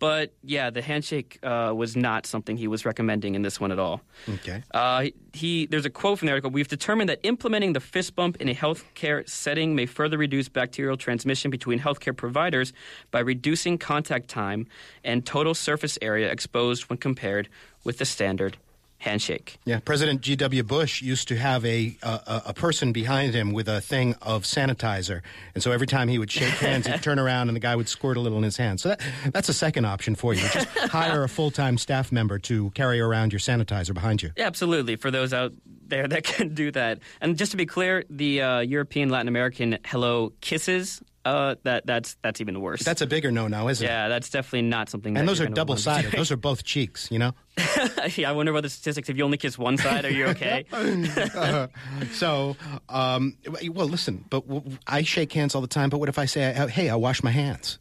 But 0.00 0.32
yeah, 0.42 0.70
the 0.70 0.82
handshake 0.82 1.38
uh, 1.42 1.72
was 1.76 1.94
not 1.94 2.26
something 2.26 2.56
he 2.56 2.66
was 2.66 2.84
recommending 2.84 3.34
in 3.36 3.42
this 3.42 3.60
one 3.60 3.70
at 3.70 3.78
all. 3.78 4.00
Okay. 4.28 4.62
Uh, 4.72 5.06
he 5.34 5.66
there's 5.66 5.84
a 5.84 5.90
quote 5.90 6.18
from 6.18 6.26
the 6.26 6.32
article. 6.32 6.50
We've 6.50 6.66
determined 6.66 7.10
that 7.10 7.20
implementing 7.22 7.74
the 7.74 7.80
fist 7.80 8.16
bump 8.16 8.38
in 8.40 8.48
a 8.48 8.54
healthcare 8.54 9.28
setting 9.28 9.76
may 9.76 9.86
further 9.86 10.16
reduce 10.16 10.48
bacterial 10.48 10.96
transmission 10.96 11.50
between 11.50 11.78
healthcare 11.78 12.16
providers 12.16 12.72
by 13.10 13.20
reducing 13.20 13.76
contact 13.76 14.28
time 14.28 14.66
and 15.04 15.24
total 15.24 15.54
surface 15.54 15.98
area 16.00 16.32
exposed 16.32 16.88
when 16.88 16.96
compared 16.96 17.48
with 17.84 17.98
the 17.98 18.06
standard 18.06 18.56
handshake. 19.00 19.58
Yeah, 19.64 19.80
President 19.80 20.20
G.W. 20.20 20.62
Bush 20.62 21.02
used 21.02 21.26
to 21.28 21.36
have 21.36 21.64
a, 21.64 21.96
a 22.02 22.42
a 22.46 22.54
person 22.54 22.92
behind 22.92 23.34
him 23.34 23.52
with 23.52 23.68
a 23.68 23.80
thing 23.80 24.14
of 24.22 24.44
sanitizer, 24.44 25.22
and 25.54 25.62
so 25.62 25.72
every 25.72 25.86
time 25.86 26.08
he 26.08 26.18
would 26.18 26.30
shake 26.30 26.54
hands, 26.54 26.86
he'd 26.86 27.02
turn 27.02 27.18
around 27.18 27.48
and 27.48 27.56
the 27.56 27.60
guy 27.60 27.74
would 27.74 27.88
squirt 27.88 28.16
a 28.16 28.20
little 28.20 28.38
in 28.38 28.44
his 28.44 28.56
hand. 28.56 28.80
So 28.80 28.90
that, 28.90 29.00
that's 29.32 29.48
a 29.48 29.54
second 29.54 29.86
option 29.86 30.14
for 30.14 30.34
you. 30.34 30.42
Just 30.48 30.68
hire 30.78 31.24
a 31.24 31.28
full 31.28 31.50
time 31.50 31.78
staff 31.78 32.12
member 32.12 32.38
to 32.40 32.70
carry 32.70 33.00
around 33.00 33.32
your 33.32 33.40
sanitizer 33.40 33.94
behind 33.94 34.22
you. 34.22 34.30
Yeah, 34.36 34.46
absolutely. 34.46 34.96
For 34.96 35.10
those 35.10 35.32
out 35.32 35.52
there 35.90 36.08
that 36.08 36.22
can 36.32 36.54
do 36.54 36.70
that, 36.72 37.00
and 37.20 37.36
just 37.36 37.50
to 37.50 37.56
be 37.56 37.66
clear, 37.66 38.04
the 38.08 38.40
uh, 38.42 38.60
European 38.60 39.10
Latin 39.10 39.28
American 39.28 39.78
hello 39.84 40.32
kisses. 40.40 41.02
Uh, 41.22 41.54
that 41.64 41.84
that's 41.84 42.16
that's 42.22 42.40
even 42.40 42.62
worse. 42.62 42.82
That's 42.82 43.02
a 43.02 43.06
bigger 43.06 43.30
no 43.30 43.46
no, 43.46 43.68
isn't 43.68 43.84
it? 43.84 43.90
yeah, 43.90 44.08
that's 44.08 44.30
definitely 44.30 44.62
not 44.62 44.88
something. 44.88 45.18
And 45.18 45.28
those 45.28 45.38
are 45.38 45.48
double 45.48 45.76
sided. 45.76 46.12
Those 46.12 46.32
are 46.32 46.38
both 46.38 46.64
cheeks, 46.64 47.10
you 47.10 47.18
know? 47.18 47.32
yeah, 48.16 48.30
I 48.30 48.32
wonder 48.32 48.54
what 48.54 48.62
the 48.62 48.70
statistics. 48.70 49.10
If 49.10 49.18
you 49.18 49.24
only 49.24 49.36
kiss 49.36 49.58
one 49.58 49.76
side, 49.76 50.06
are 50.06 50.10
you 50.10 50.28
okay? 50.28 50.64
So, 52.12 52.56
um, 52.88 53.36
well, 53.70 53.86
listen, 53.86 54.24
but 54.30 54.48
w- 54.48 54.78
I 54.86 55.02
shake 55.02 55.32
hands 55.34 55.54
all 55.54 55.60
the 55.60 55.66
time, 55.68 55.90
but 55.90 55.98
what 55.98 56.08
if 56.08 56.18
I 56.18 56.24
say, 56.24 56.54
uh, 56.54 56.68
hey, 56.68 56.88
I 56.88 56.96
wash 56.96 57.22
my 57.22 57.30
hands? 57.30 57.78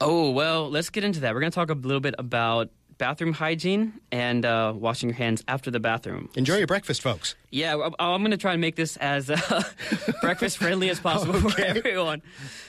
oh 0.00 0.30
well, 0.30 0.70
let's 0.70 0.88
get 0.88 1.04
into 1.04 1.20
that. 1.20 1.34
We're 1.34 1.40
going 1.40 1.52
to 1.52 1.54
talk 1.54 1.68
a 1.68 1.74
little 1.74 2.00
bit 2.00 2.14
about 2.18 2.70
bathroom 3.02 3.32
hygiene 3.32 3.92
and 4.12 4.44
uh, 4.44 4.72
washing 4.76 5.08
your 5.08 5.16
hands 5.16 5.42
after 5.48 5.72
the 5.72 5.80
bathroom. 5.80 6.28
Enjoy 6.36 6.56
your 6.56 6.68
breakfast, 6.68 7.02
folks. 7.02 7.34
Yeah, 7.50 7.74
I- 7.98 8.14
I'm 8.14 8.20
going 8.20 8.30
to 8.30 8.36
try 8.36 8.52
and 8.52 8.60
make 8.60 8.76
this 8.76 8.96
as 8.98 9.28
uh, 9.28 9.62
breakfast 10.20 10.56
friendly 10.58 10.88
as 10.88 11.00
possible 11.00 11.34
for 11.50 11.60
everyone. 11.60 12.22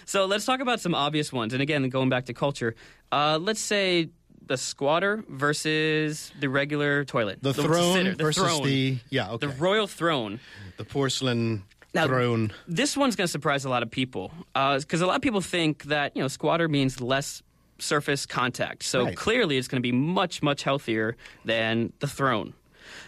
So 0.05 0.25
let's 0.25 0.43
talk 0.45 0.59
about 0.59 0.79
some 0.81 0.95
obvious 0.95 1.31
ones. 1.31 1.53
And 1.53 1.61
again, 1.61 1.87
going 1.89 2.09
back 2.09 2.25
to 2.25 2.33
culture, 2.33 2.73
uh, 3.11 3.37
let's 3.39 3.59
say 3.61 4.09
the 4.45 4.57
squatter 4.57 5.23
versus 5.29 6.31
the 6.39 6.49
regular 6.49 7.05
toilet. 7.05 7.37
The, 7.43 7.51
The 7.53 7.61
throne 7.63 7.93
sitter, 7.97 8.15
the 8.15 8.23
versus 8.23 8.43
throne. 8.43 8.63
the, 8.63 8.97
yeah, 9.11 9.29
okay. 9.33 9.45
The 9.47 9.53
royal 9.53 9.85
throne. 9.85 10.39
the 10.77 10.83
porcelain 10.83 11.63
Now, 11.93 12.07
throne. 12.07 12.51
This 12.67 12.97
one's 12.97 13.15
going 13.15 13.27
to 13.27 13.31
surprise 13.31 13.65
a 13.65 13.69
lot 13.69 13.83
of 13.83 13.91
people 13.91 14.31
because 14.53 15.01
a 15.01 15.05
lot 15.05 15.15
of 15.17 15.21
people 15.21 15.41
think 15.41 15.83
that 15.83 16.15
you 16.15 16.23
know 16.23 16.27
squatter 16.27 16.67
means 16.67 16.99
less 16.99 17.43
surface 17.79 18.25
contact. 18.25 18.83
So 18.83 19.05
Right. 19.05 19.15
clearly, 19.15 19.57
it's 19.57 19.67
going 19.67 19.81
to 19.81 19.87
be 19.91 19.91
much 19.91 20.41
much 20.41 20.63
healthier 20.63 21.15
than 21.45 21.93
the 21.99 22.07
throne. 22.07 22.53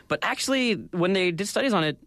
But 0.08 0.20
actually, 0.24 0.74
when 0.92 1.14
they 1.14 1.32
did 1.32 1.48
studies 1.48 1.74
on 1.74 1.84
it, 1.84 1.98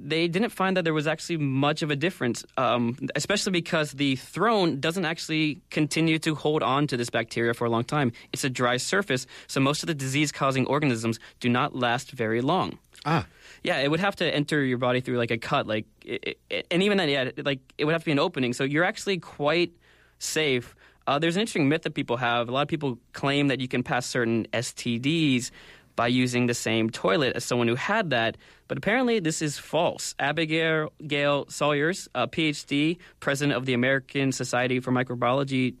they 0.00 0.28
didn't 0.28 0.50
find 0.50 0.76
that 0.76 0.84
there 0.84 0.94
was 0.94 1.08
actually 1.08 1.38
much 1.38 1.82
of 1.82 1.90
a 1.90 1.96
difference, 1.96 2.44
um, 2.56 2.96
especially 3.16 3.50
because 3.50 3.92
the 3.92 4.14
throne 4.14 4.78
doesn't 4.78 5.04
actually 5.04 5.60
continue 5.70 6.18
to 6.20 6.36
hold 6.36 6.62
on 6.62 6.86
to 6.86 6.96
this 6.96 7.10
bacteria 7.10 7.52
for 7.52 7.64
a 7.64 7.70
long 7.70 7.82
time. 7.84 8.12
It's 8.32 8.44
a 8.44 8.50
dry 8.50 8.76
surface, 8.76 9.26
so 9.48 9.58
most 9.60 9.82
of 9.82 9.88
the 9.88 9.94
disease 9.94 10.30
causing 10.30 10.66
organisms 10.66 11.18
do 11.40 11.48
not 11.48 11.74
last 11.74 12.12
very 12.12 12.40
long. 12.40 12.78
Ah, 13.04 13.26
Yeah, 13.64 13.78
it 13.78 13.90
would 13.90 13.98
have 14.00 14.14
to 14.16 14.32
enter 14.32 14.62
your 14.64 14.78
body 14.78 15.00
through 15.00 15.18
like 15.18 15.32
a 15.32 15.38
cut, 15.38 15.66
like, 15.66 15.84
it, 16.04 16.38
it, 16.48 16.66
and 16.70 16.80
even 16.82 16.96
then, 16.98 17.08
yeah, 17.08 17.30
like 17.44 17.58
it 17.76 17.84
would 17.84 17.92
have 17.92 18.02
to 18.02 18.06
be 18.06 18.12
an 18.12 18.20
opening. 18.20 18.52
So 18.52 18.62
you're 18.62 18.84
actually 18.84 19.18
quite 19.18 19.72
safe. 20.20 20.76
Uh, 21.08 21.18
there's 21.18 21.36
an 21.36 21.40
interesting 21.40 21.70
myth 21.70 21.82
that 21.82 21.94
people 21.94 22.18
have. 22.18 22.50
A 22.50 22.52
lot 22.52 22.60
of 22.60 22.68
people 22.68 22.98
claim 23.14 23.48
that 23.48 23.60
you 23.60 23.66
can 23.66 23.82
pass 23.82 24.04
certain 24.04 24.46
STDs 24.52 25.50
by 25.96 26.06
using 26.06 26.46
the 26.46 26.54
same 26.54 26.90
toilet 26.90 27.34
as 27.34 27.44
someone 27.46 27.66
who 27.66 27.76
had 27.76 28.10
that, 28.10 28.36
but 28.68 28.76
apparently 28.76 29.18
this 29.18 29.40
is 29.40 29.56
false. 29.56 30.14
Abigail 30.18 30.92
Gail 31.04 31.46
Salyers, 31.48 32.08
a 32.14 32.28
PhD, 32.28 32.98
president 33.20 33.56
of 33.56 33.64
the 33.64 33.72
American 33.72 34.32
Society 34.32 34.80
for 34.80 34.92
Microbiology, 34.92 35.76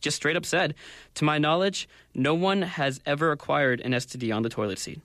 just 0.00 0.16
straight 0.16 0.36
up 0.36 0.46
said, 0.46 0.74
"To 1.16 1.24
my 1.26 1.36
knowledge, 1.36 1.86
no 2.14 2.32
one 2.32 2.62
has 2.62 2.98
ever 3.04 3.30
acquired 3.30 3.82
an 3.82 3.92
STD 3.92 4.32
on 4.32 4.42
the 4.42 4.48
toilet 4.48 4.78
seat." 4.78 5.02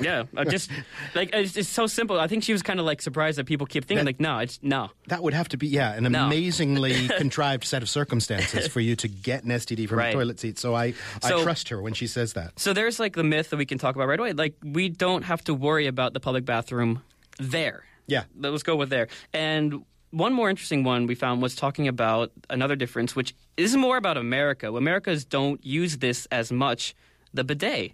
Yeah, 0.00 0.24
I 0.36 0.44
just 0.44 0.70
like 1.14 1.30
it's, 1.34 1.56
it's 1.56 1.68
so 1.68 1.86
simple. 1.86 2.18
I 2.18 2.26
think 2.26 2.44
she 2.44 2.52
was 2.52 2.62
kind 2.62 2.80
of 2.80 2.86
like 2.86 3.02
surprised 3.02 3.38
that 3.38 3.44
people 3.44 3.66
keep 3.66 3.84
thinking 3.84 4.06
like, 4.06 4.18
no, 4.20 4.38
it's 4.38 4.58
no. 4.62 4.90
that 5.08 5.22
would 5.22 5.34
have 5.34 5.48
to 5.50 5.56
be, 5.56 5.66
yeah, 5.68 5.92
an 5.92 6.04
No. 6.10 6.26
amazingly 6.26 7.08
contrived 7.18 7.64
set 7.64 7.82
of 7.82 7.88
circumstances 7.88 8.66
for 8.68 8.80
you 8.80 8.96
to 8.96 9.08
get 9.08 9.44
an 9.44 9.50
STD 9.50 9.88
from 9.88 9.98
Right. 9.98 10.08
a 10.08 10.12
toilet 10.12 10.40
seat. 10.40 10.58
So 10.58 10.74
I, 10.74 10.94
I 11.22 11.28
So- 11.28 11.42
trust 11.42 11.68
her 11.68 11.80
when 11.82 11.92
she 11.94 12.06
says 12.06 12.32
that. 12.34 12.58
So 12.58 12.72
there's 12.72 12.98
like 12.98 13.14
the 13.16 13.24
myth 13.24 13.50
that 13.50 13.56
we 13.56 13.66
can 13.66 13.76
talk 13.78 13.94
about 13.94 14.08
right 14.08 14.18
away. 14.18 14.32
Like 14.32 14.54
we 14.64 14.88
don't 14.88 15.22
have 15.24 15.44
to 15.44 15.54
worry 15.54 15.86
about 15.86 16.14
the 16.14 16.20
public 16.20 16.44
bathroom 16.46 17.02
there. 17.38 17.84
Yeah. 18.06 18.24
Let's 18.38 18.62
go 18.62 18.76
with 18.76 18.88
there. 18.90 19.08
And 19.32 19.84
one 20.10 20.32
more 20.32 20.48
interesting 20.48 20.84
one 20.84 21.06
we 21.06 21.14
found 21.14 21.42
was 21.42 21.54
talking 21.54 21.88
about 21.88 22.30
another 22.48 22.76
difference, 22.76 23.14
which 23.16 23.34
is 23.56 23.76
more 23.76 23.96
about 23.96 24.16
America. 24.16 24.72
Americans 24.74 25.24
don't 25.24 25.64
use 25.64 25.98
this 25.98 26.26
as 26.30 26.50
much. 26.52 26.94
The 27.34 27.42
bidet. 27.44 27.92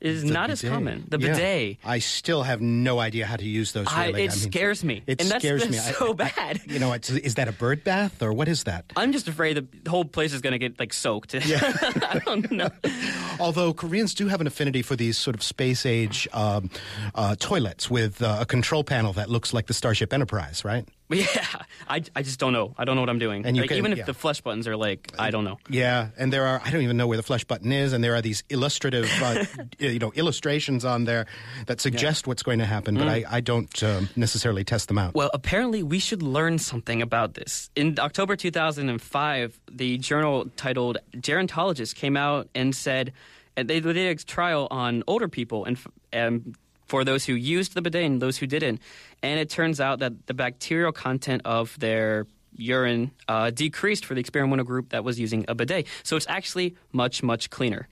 Is 0.00 0.22
The 0.22 0.30
not 0.32 0.50
as 0.50 0.62
common. 0.62 1.04
The 1.08 1.18
Yeah. 1.18 1.32
bidet. 1.34 1.76
I 1.84 1.98
still 1.98 2.42
have 2.44 2.60
no 2.60 2.98
idea 3.00 3.26
how 3.26 3.36
to 3.36 3.44
use 3.44 3.72
those. 3.72 3.86
I, 3.88 4.06
it 4.08 4.14
I 4.14 4.18
mean, 4.18 4.30
scares 4.30 4.84
me. 4.84 5.02
It 5.06 5.20
and 5.20 5.30
that's, 5.30 5.42
scares 5.44 5.62
that's 5.66 5.88
me. 5.88 5.94
So 5.94 6.10
I- 6.10 6.14
bad. 6.14 6.60
you 6.66 6.78
know, 6.78 6.92
is 6.92 7.34
that 7.36 7.48
a 7.48 7.52
bird 7.52 7.84
bath 7.84 8.22
or 8.22 8.32
what 8.32 8.48
is 8.48 8.64
that? 8.64 8.84
I'm 8.96 9.12
just 9.12 9.28
afraid 9.28 9.56
the 9.84 9.90
whole 9.90 10.04
place 10.04 10.32
is 10.32 10.40
going 10.40 10.52
to 10.52 10.58
get 10.58 10.78
like 10.78 10.92
soaked. 10.92 11.34
Yeah. 11.34 11.58
I 11.62 12.20
don't 12.24 12.50
know. 12.50 12.70
Although 13.40 13.72
Koreans 13.72 14.14
do 14.14 14.28
have 14.28 14.40
an 14.40 14.46
affinity 14.46 14.82
for 14.82 14.96
these 14.96 15.16
sort 15.18 15.34
of 15.36 15.42
space 15.42 15.84
age 15.86 16.28
um, 16.32 16.70
uh, 17.14 17.34
toilets 17.38 17.90
with 17.90 18.22
uh, 18.22 18.38
a 18.40 18.46
control 18.46 18.84
panel 18.84 19.12
that 19.14 19.30
looks 19.30 19.52
like 19.52 19.66
the 19.66 19.74
Starship 19.74 20.12
Enterprise, 20.12 20.64
right? 20.64 20.86
But 21.18 21.18
yeah, 21.18 21.62
I, 21.88 22.02
I 22.14 22.22
just 22.22 22.38
don't 22.38 22.52
know. 22.52 22.74
I 22.76 22.84
don't 22.84 22.94
know 22.94 23.00
what 23.00 23.08
I'm 23.08 23.18
doing. 23.18 23.46
And 23.46 23.56
Like, 23.56 23.68
can- 23.68 23.78
even 23.78 23.92
if 23.92 23.98
yeah. 23.98 24.04
the 24.04 24.12
flush 24.12 24.42
buttons 24.42 24.68
are 24.68 24.76
like, 24.76 25.10
I 25.18 25.30
don't 25.30 25.44
know. 25.44 25.58
Yeah, 25.70 26.08
and 26.18 26.30
there 26.30 26.46
are 26.46 26.60
I 26.62 26.70
don't 26.70 26.82
even 26.82 26.98
know 26.98 27.06
where 27.06 27.16
the 27.16 27.22
flush 27.22 27.44
button 27.44 27.72
is, 27.72 27.94
and 27.94 28.04
there 28.04 28.14
are 28.14 28.20
these 28.20 28.44
illustrative, 28.50 29.10
uh, 29.22 29.44
you 29.78 29.98
know, 29.98 30.12
illustrations 30.14 30.84
on 30.84 31.04
there 31.04 31.24
that 31.66 31.80
suggest 31.80 32.26
what's 32.26 32.42
going 32.42 32.58
to 32.58 32.66
happen, 32.66 32.96
but 32.96 33.08
I, 33.08 33.24
I 33.28 33.40
don't 33.40 33.82
um, 33.82 34.10
necessarily 34.16 34.64
test 34.64 34.88
them 34.88 34.98
out. 34.98 35.14
Well, 35.14 35.30
apparently 35.32 35.82
we 35.82 35.98
should 35.98 36.22
learn 36.22 36.58
something 36.58 37.00
about 37.00 37.34
this. 37.34 37.70
In 37.74 37.98
October 37.98 38.36
2005, 38.36 39.60
the 39.72 39.96
journal 39.98 40.46
titled 40.56 40.98
Gerontologist 41.16 41.94
came 41.94 42.18
out 42.18 42.48
and 42.54 42.76
said 42.76 43.14
and 43.58 43.68
they 43.68 43.80
did 43.80 43.96
a 43.96 44.14
trial 44.14 44.68
on 44.70 45.02
older 45.08 45.28
people 45.28 45.64
and, 45.64 45.76
and 46.12 46.54
for 46.88 47.04
those 47.04 47.24
who 47.26 47.34
used 47.34 47.74
the 47.74 47.82
bidet 47.82 48.04
and 48.04 48.20
those 48.20 48.38
who 48.38 48.46
didn't. 48.46 48.80
And 49.22 49.38
it 49.38 49.50
turns 49.50 49.80
out 49.80 49.98
that 50.00 50.26
the 50.26 50.34
bacterial 50.34 50.90
content 50.92 51.42
of 51.44 51.78
their 51.78 52.26
urine 52.56 53.10
uh, 53.28 53.50
decreased 53.50 54.04
for 54.04 54.14
the 54.14 54.20
experimental 54.20 54.64
group 54.64 54.88
that 54.90 55.04
was 55.04 55.20
using 55.20 55.44
a 55.48 55.54
bidet. 55.54 55.86
So 56.02 56.16
it's 56.16 56.26
actually 56.28 56.76
much, 56.92 57.22
much 57.22 57.50
cleaner. 57.50 57.88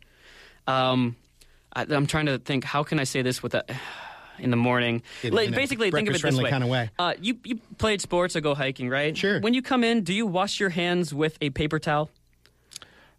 Um, 0.66 1.16
I, 1.74 1.86
I'm 1.88 2.06
trying 2.06 2.26
to 2.26 2.38
think, 2.38 2.64
how 2.64 2.82
can 2.82 2.98
I 2.98 3.04
say 3.04 3.22
this 3.22 3.42
with 3.42 3.54
a. 3.54 3.64
In 4.38 4.50
the 4.50 4.56
morning, 4.58 5.00
In- 5.22 5.32
like, 5.32 5.48
in 5.48 5.54
a 5.54 5.56
basically, 5.56 5.90
think 5.90 6.10
of 6.10 6.14
it 6.14 6.20
this 6.20 6.36
way. 6.36 6.50
kinda 6.50 6.66
way. 6.66 6.90
Uh, 6.98 7.14
you 7.18 7.38
you 7.42 7.58
played 7.78 8.02
sports 8.02 8.36
or 8.36 8.42
go 8.42 8.54
hiking, 8.54 8.90
right? 8.90 9.16
Sure. 9.16 9.40
When 9.40 9.54
you 9.54 9.62
come 9.62 9.82
in, 9.82 10.02
do 10.02 10.12
you 10.12 10.26
wash 10.26 10.60
your 10.60 10.68
hands 10.68 11.14
with 11.14 11.38
a 11.40 11.48
paper 11.48 11.78
towel? 11.78 12.10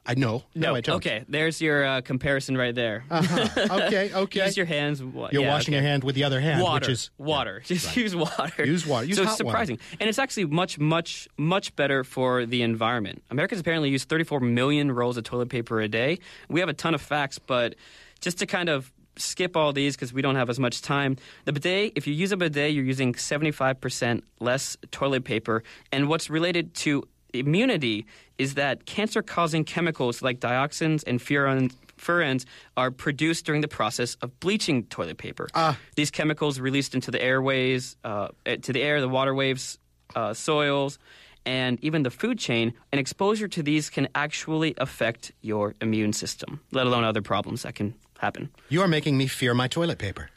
I 0.10 0.14
know. 0.16 0.44
No, 0.56 0.74
I 0.76 0.82
don't. 0.82 0.96
Okay, 0.98 1.26
there's 1.28 1.62
your 1.62 1.86
uh, 1.86 2.02
comparison 2.02 2.58
right 2.58 2.74
there. 2.74 3.04
Uh-huh. 3.12 3.68
Okay, 3.82 4.14
okay. 4.16 4.46
Use 4.46 4.56
your 4.56 4.66
hands. 4.66 5.04
wa- 5.04 5.30
You're 5.32 5.42
yeah, 5.44 5.50
washing 5.50 5.74
okay. 5.74 5.82
your 5.82 5.90
hand 5.90 6.06
with 6.06 6.16
the 6.16 6.24
other 6.24 6.40
hand, 6.40 6.62
Water, 6.64 6.86
which 6.86 6.90
is 6.94 7.10
water. 7.18 7.62
Just 7.66 7.96
use 7.98 8.16
water. 8.16 8.66
Use 8.66 8.88
water. 8.88 9.06
Use 9.06 9.18
so 9.18 9.24
it's 9.24 9.32
water. 9.32 9.38
surprising, 9.50 9.80
and 10.00 10.08
it's 10.10 10.18
actually 10.18 10.46
much, 10.46 10.80
much, 10.80 11.28
much 11.38 11.76
better 11.76 12.06
for 12.06 12.46
the 12.46 12.62
environment. 12.62 13.22
Americans 13.30 13.60
apparently 13.60 13.90
use 13.90 14.06
34 14.06 14.40
million 14.40 14.92
rolls 14.92 15.18
of 15.18 15.26
toilet 15.26 15.50
paper 15.50 15.82
a 15.82 15.90
day. 15.90 16.20
We 16.48 16.62
have 16.62 16.70
a 16.70 16.74
ton 16.74 16.94
of 16.96 17.02
facts, 17.02 17.38
but 17.38 17.76
just 18.22 18.40
to 18.40 18.46
kind 18.46 18.70
of 18.70 18.92
skip 19.18 19.58
all 19.58 19.74
these 19.74 19.96
because 19.96 20.14
we 20.14 20.22
don't 20.22 20.36
have 20.36 20.50
as 20.50 20.60
much 20.60 20.82
time. 20.82 21.18
The 21.46 21.52
bidet, 21.54 21.94
if 21.96 22.08
you 22.08 22.14
use 22.14 22.32
a 22.32 22.38
bidet, 22.38 22.72
you're 22.72 22.86
using 22.86 23.14
75% 23.14 24.22
less 24.40 24.78
toilet 24.92 25.24
paper, 25.26 25.64
and 25.92 26.08
what's 26.08 26.30
related 26.30 26.74
to 26.76 27.04
immunity 27.34 28.05
is 28.38 28.53
that 28.55 28.86
cancer-causing 28.86 29.63
chemicals 29.65 30.22
like 30.22 30.39
dioxins 30.39 31.03
and 31.07 31.19
furans 31.19 31.74
furans 31.98 32.46
are 32.75 32.91
produced 32.91 33.46
during 33.46 33.62
the 33.62 33.67
process 33.67 34.15
of 34.22 34.39
bleaching 34.39 34.84
toilet 34.84 35.17
paper. 35.17 35.48
Ah. 35.55 35.77
These 35.96 36.12
chemicals 36.12 36.60
released 36.60 36.93
into 36.93 37.10
the 37.10 37.22
airways, 37.22 37.98
uh, 38.03 38.27
eh, 38.46 38.57
to 38.57 38.72
the 38.72 38.84
air, 38.84 39.01
the 39.01 39.10
water 39.10 39.34
waves, 39.34 39.79
uh, 40.15 40.36
soils, 40.36 41.00
and 41.46 41.84
even 41.84 42.03
the 42.03 42.12
food 42.12 42.38
chain. 42.38 42.74
And 42.91 43.00
exposure 43.00 43.48
to 43.48 43.63
these 43.63 43.89
can 43.89 44.07
actually 44.13 44.75
affect 44.77 45.31
your 45.41 45.75
immune 45.81 46.13
system, 46.13 46.60
let 46.72 46.86
alone 46.86 47.03
other 47.03 47.22
problems 47.22 47.63
that 47.63 47.75
can 47.75 47.96
happen. 48.19 48.50
You 48.69 48.81
are 48.81 48.88
making 48.88 49.17
me 49.17 49.27
fear 49.27 49.53
my 49.53 49.67
toilet 49.67 49.98
paper. 49.98 50.29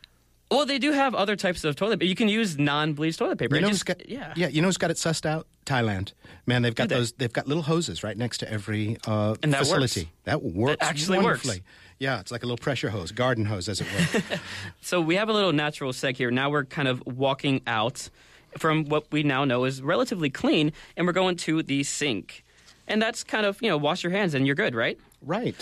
Well, 0.51 0.67
they 0.67 0.79
do 0.79 0.93
have 0.93 1.15
other 1.15 1.37
types 1.37 1.63
of 1.65 1.77
toilet 1.77 2.01
paper. 2.01 2.09
You 2.09 2.17
can 2.17 2.29
use 2.29 2.59
non-bleached 2.59 3.19
toilet 3.19 3.39
paper. 3.39 3.55
You 3.55 3.63
know 3.63 3.69
just- 3.69 3.87
got 3.87 4.09
yeah. 4.09 4.33
yeah. 4.37 4.49
You 4.49 4.61
know 4.63 4.69
who's 4.69 4.79
got 4.79 4.91
it 4.91 4.97
sussed 4.97 5.25
out? 5.25 5.47
Thailand. 5.65 6.13
Man, 6.47 6.63
they've 6.63 6.75
got 6.75 6.89
they? 6.89 6.97
those. 6.97 7.13
They've 7.13 7.33
got 7.33 7.47
little 7.47 7.63
hoses 7.63 8.03
right 8.03 8.17
next 8.17 8.39
to 8.39 8.51
every 8.53 8.97
uh, 9.07 9.37
And 9.43 9.53
that 9.53 9.61
facility. 9.61 10.01
works. 10.03 10.11
That 10.25 10.43
works. 10.43 10.77
That 10.81 10.87
actually 10.89 11.19
works. 11.19 11.45
wonderfully. 11.45 11.63
Yeah, 12.01 12.19
it's 12.19 12.33
like 12.33 12.43
a 12.43 12.47
little 12.47 12.57
pressure 12.59 12.89
hose, 12.91 13.13
garden 13.13 13.45
hose, 13.45 13.69
as 13.69 13.81
it 13.81 13.87
were. 14.15 14.39
So 14.81 15.01
we 15.03 15.17
have 15.17 15.29
a 15.29 15.33
little 15.35 15.53
natural 15.53 15.93
seg 15.93 16.17
here. 16.17 16.31
Now 16.31 16.49
we're 16.51 16.65
kind 16.65 16.89
of 16.89 17.03
walking 17.07 17.61
out 17.67 18.09
from 18.59 18.87
what 18.87 19.05
we 19.13 19.23
now 19.23 19.45
know 19.45 19.65
is 19.67 19.83
relatively 19.83 20.31
clean, 20.31 20.73
and 20.97 21.07
we're 21.07 21.13
going 21.13 21.37
to 21.37 21.63
the 21.63 21.85
sink. 21.85 22.43
And 22.89 23.01
that's 23.01 23.23
kind 23.23 23.47
of, 23.47 23.61
you 23.63 23.69
know, 23.69 23.77
wash 23.77 24.03
your 24.03 24.11
hands 24.13 24.35
and 24.35 24.47
you're 24.47 24.57
good, 24.57 24.75
right? 24.75 24.99
right. 25.23 25.55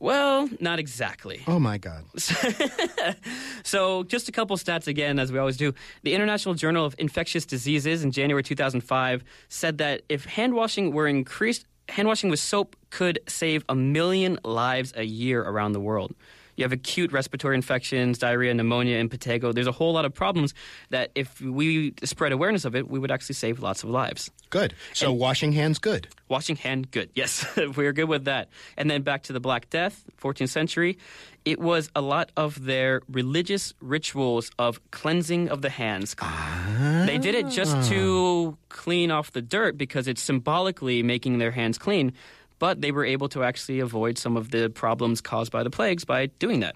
Well, 0.00 0.48
not 0.60 0.78
exactly. 0.78 1.42
Oh 1.46 1.58
my 1.58 1.78
God. 1.78 2.04
So, 3.64 4.02
just 4.04 4.30
a 4.30 4.32
couple 4.32 4.56
stats 4.56 4.86
again, 4.86 5.18
as 5.18 5.30
we 5.30 5.38
always 5.38 5.58
do. 5.58 5.74
The 6.02 6.14
International 6.14 6.54
Journal 6.54 6.86
of 6.86 6.94
Infectious 6.98 7.44
Diseases 7.44 8.02
in 8.02 8.12
January 8.12 8.42
2005 8.42 9.22
said 9.50 9.76
that 9.78 10.02
if 10.08 10.24
hand 10.24 10.54
washing 10.54 10.92
were 10.92 11.06
increased, 11.06 11.66
hand 11.90 12.08
washing 12.08 12.30
with 12.30 12.40
soap 12.40 12.76
could 12.88 13.18
save 13.28 13.64
a 13.68 13.74
million 13.74 14.38
lives 14.44 14.94
a 14.96 15.04
year 15.04 15.42
around 15.42 15.72
the 15.72 15.80
world. 15.80 16.14
You 16.58 16.64
have 16.64 16.72
acute 16.72 17.12
respiratory 17.12 17.54
infections, 17.54 18.18
diarrhea, 18.18 18.52
pneumonia, 18.52 19.02
impetigo. 19.02 19.54
There's 19.54 19.68
a 19.68 19.72
whole 19.72 19.92
lot 19.92 20.04
of 20.04 20.12
problems 20.12 20.54
that 20.90 21.12
if 21.14 21.40
we 21.40 21.94
spread 22.02 22.32
awareness 22.32 22.64
of 22.64 22.74
it, 22.74 22.90
we 22.90 22.98
would 22.98 23.12
actually 23.12 23.36
save 23.36 23.60
lots 23.60 23.84
of 23.84 23.90
lives. 23.90 24.32
Good. 24.50 24.74
So 24.92 25.12
washing 25.12 25.52
hands, 25.52 25.78
good. 25.78 26.08
Washing 26.26 26.56
hand, 26.56 26.90
good. 26.90 27.10
Yes, 27.14 27.46
we're 27.76 27.92
good 27.92 28.08
with 28.08 28.24
that. 28.24 28.48
And 28.76 28.90
then 28.90 29.02
back 29.02 29.22
to 29.24 29.32
the 29.32 29.38
Black 29.38 29.70
Death, 29.70 30.04
14th 30.20 30.48
century. 30.48 30.98
It 31.44 31.60
was 31.60 31.90
a 31.94 32.00
lot 32.00 32.32
of 32.36 32.64
their 32.64 33.02
religious 33.08 33.72
rituals 33.80 34.50
of 34.58 34.80
cleansing 34.90 35.50
of 35.50 35.62
the 35.62 35.70
hands. 35.70 36.16
Ah. 36.20 37.04
They 37.06 37.18
did 37.18 37.36
it 37.36 37.48
just 37.48 37.88
to 37.90 38.58
clean 38.68 39.12
off 39.12 39.30
the 39.30 39.40
dirt 39.40 39.78
because 39.78 40.08
it's 40.08 40.22
symbolically 40.22 41.04
making 41.04 41.38
their 41.38 41.52
hands 41.52 41.78
clean. 41.78 42.12
But 42.58 42.80
they 42.80 42.90
were 42.92 43.04
able 43.04 43.28
to 43.30 43.44
actually 43.44 43.80
avoid 43.80 44.18
some 44.18 44.36
of 44.36 44.50
the 44.50 44.68
problems 44.68 45.20
caused 45.20 45.52
by 45.52 45.62
the 45.62 45.70
plagues 45.70 46.04
by 46.04 46.26
doing 46.38 46.60
that. 46.60 46.74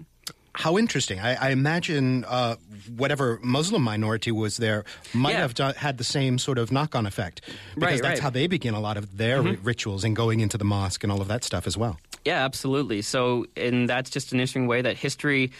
How 0.55 0.77
interesting. 0.77 1.19
I, 1.19 1.33
I 1.47 1.49
imagine 1.49 2.25
uh, 2.25 2.57
whatever 2.95 3.39
Muslim 3.41 3.81
minority 3.81 4.31
was 4.31 4.57
there 4.57 4.85
might 5.13 5.31
Yeah. 5.31 5.39
have 5.39 5.55
done, 5.55 5.73
had 5.73 5.97
the 5.97 6.03
same 6.03 6.37
sort 6.37 6.59
of 6.59 6.71
knock 6.71 6.93
on 6.95 7.07
effect. 7.07 7.41
Because 7.41 7.55
Right, 7.75 7.89
that's 7.91 8.01
right. 8.03 8.13
Mm-hmm. 8.17 8.23
how 8.23 8.29
they 8.29 8.45
begin 8.47 8.73
a 8.75 8.79
lot 8.79 8.95
of 8.95 9.17
their 9.17 9.41
ri- 9.41 9.57
rituals 9.63 10.03
and 10.03 10.15
going 10.15 10.41
into 10.41 10.57
the 10.59 10.63
mosque 10.63 11.03
and 11.03 11.11
all 11.11 11.21
of 11.21 11.27
that 11.27 11.43
stuff 11.43 11.65
as 11.65 11.75
well. 11.75 11.97
Yeah, 12.23 12.45
absolutely. 12.45 13.01
So, 13.01 13.47
and 13.57 13.89
that's 13.89 14.11
just 14.11 14.31
an 14.31 14.39
interesting 14.39 14.67
way 14.67 14.83
that 14.83 14.95
history, 14.95 15.51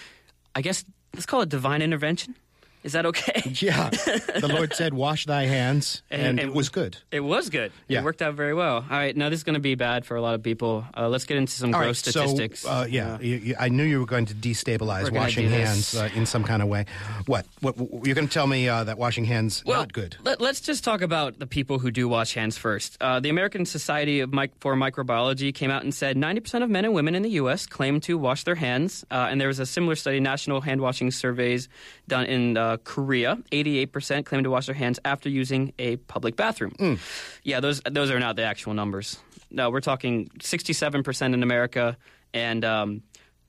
I 0.53 0.61
guess, 0.61 0.85
let's 1.15 1.25
call 1.25 1.41
it 1.41 1.49
divine 1.49 1.81
intervention. 1.81 2.35
Is 2.83 2.93
that 2.93 3.05
okay? 3.07 3.41
Yeah. 3.61 3.89
the 3.89 4.49
Lord 4.51 4.73
said, 4.79 4.93
Wash 4.93 5.25
thy 5.25 5.45
hands, 5.45 6.03
and, 6.11 6.39
And- 6.39 6.39
it 6.39 6.53
was 6.53 6.69
good. 6.69 6.97
It 7.11 7.21
was 7.21 7.49
good. 7.49 7.71
Yeah. 7.87 7.99
It 7.99 8.03
worked 8.03 8.21
out 8.21 8.35
very 8.35 8.53
well. 8.53 8.75
All 8.77 8.97
right, 8.97 9.15
now 9.15 9.29
this 9.29 9.39
is 9.39 9.43
going 9.43 9.53
to 9.55 9.59
be 9.61 9.75
bad 9.75 10.05
for 10.05 10.17
a 10.17 10.21
lot 10.21 10.35
of 10.35 10.43
people. 10.43 10.85
Uh, 10.95 11.07
let's 11.07 11.25
get 11.25 11.37
into 11.37 11.53
some 11.53 11.73
All 11.73 11.79
gross 11.81 12.05
right, 12.05 12.11
statistics. 12.11 12.59
So, 12.61 12.69
uh, 12.69 12.85
yeah, 12.89 13.19
you, 13.19 13.35
you, 13.37 13.55
I 13.59 13.69
knew 13.69 13.83
you 13.83 13.99
were 13.99 14.05
going 14.05 14.25
to 14.25 14.33
destabilize 14.33 15.03
gonna 15.05 15.19
washing 15.19 15.47
do 15.47 15.53
hands 15.53 15.91
this. 15.93 16.01
uh, 16.01 16.09
in 16.13 16.25
some 16.25 16.43
kind 16.43 16.61
of 16.61 16.67
way. 16.67 16.85
What? 17.25 17.45
What? 17.61 17.77
You're 17.77 18.15
going 18.15 18.27
to 18.27 18.33
tell 18.33 18.47
me 18.47 18.67
uh, 18.67 18.83
that 18.83 18.97
washing 18.97 19.25
hands 19.25 19.63
well, 19.65 19.79
not 19.79 19.93
good? 19.93 20.17
Let, 20.23 20.41
us 20.41 20.59
just 20.59 20.83
talk 20.83 21.01
about 21.01 21.39
the 21.39 21.47
people 21.47 21.79
who 21.79 21.89
do 21.91 22.07
wash 22.09 22.33
hands 22.33 22.57
first. 22.57 22.97
Uh, 23.01 23.19
the 23.19 23.29
American 23.29 23.65
Society 23.65 24.19
of 24.19 24.33
Mic- 24.33 24.51
for 24.59 24.75
Microbiology 24.75 25.53
came 25.53 25.71
out 25.71 25.83
and 25.83 25.93
said 25.93 26.17
90% 26.17 26.63
of 26.63 26.69
men 26.69 26.83
and 26.85 26.93
women 26.93 27.15
in 27.15 27.21
the 27.23 27.31
U.S. 27.31 27.65
claim 27.65 27.99
to 28.01 28.17
wash 28.17 28.43
their 28.43 28.55
hands. 28.55 29.05
Uh, 29.09 29.27
and 29.29 29.39
there 29.39 29.47
was 29.47 29.59
a 29.59 29.65
similar 29.65 29.95
study, 29.95 30.19
national 30.19 30.61
hand 30.61 30.81
washing 30.81 31.11
surveys 31.11 31.69
done 32.07 32.25
in 32.25 32.57
uh, 32.73 32.77
Korea. 32.77 33.37
88% 33.51 34.25
claim 34.25 34.43
to 34.43 34.49
wash 34.49 34.65
their 34.65 34.75
hands 34.75 34.99
after 35.05 35.29
using 35.29 35.73
a 35.79 35.95
public 35.97 36.35
bathroom. 36.35 36.71
Hmm. 36.77 36.95
Yeah, 37.43 37.59
those 37.59 37.81
those 37.89 38.11
are 38.11 38.19
not 38.19 38.35
the 38.35 38.43
actual 38.43 38.73
numbers. 38.73 39.17
No, 39.51 39.69
we're 39.69 39.81
talking 39.81 40.29
67% 40.39 41.33
in 41.33 41.43
America 41.43 41.95
and 42.33 42.65
um, 42.65 43.03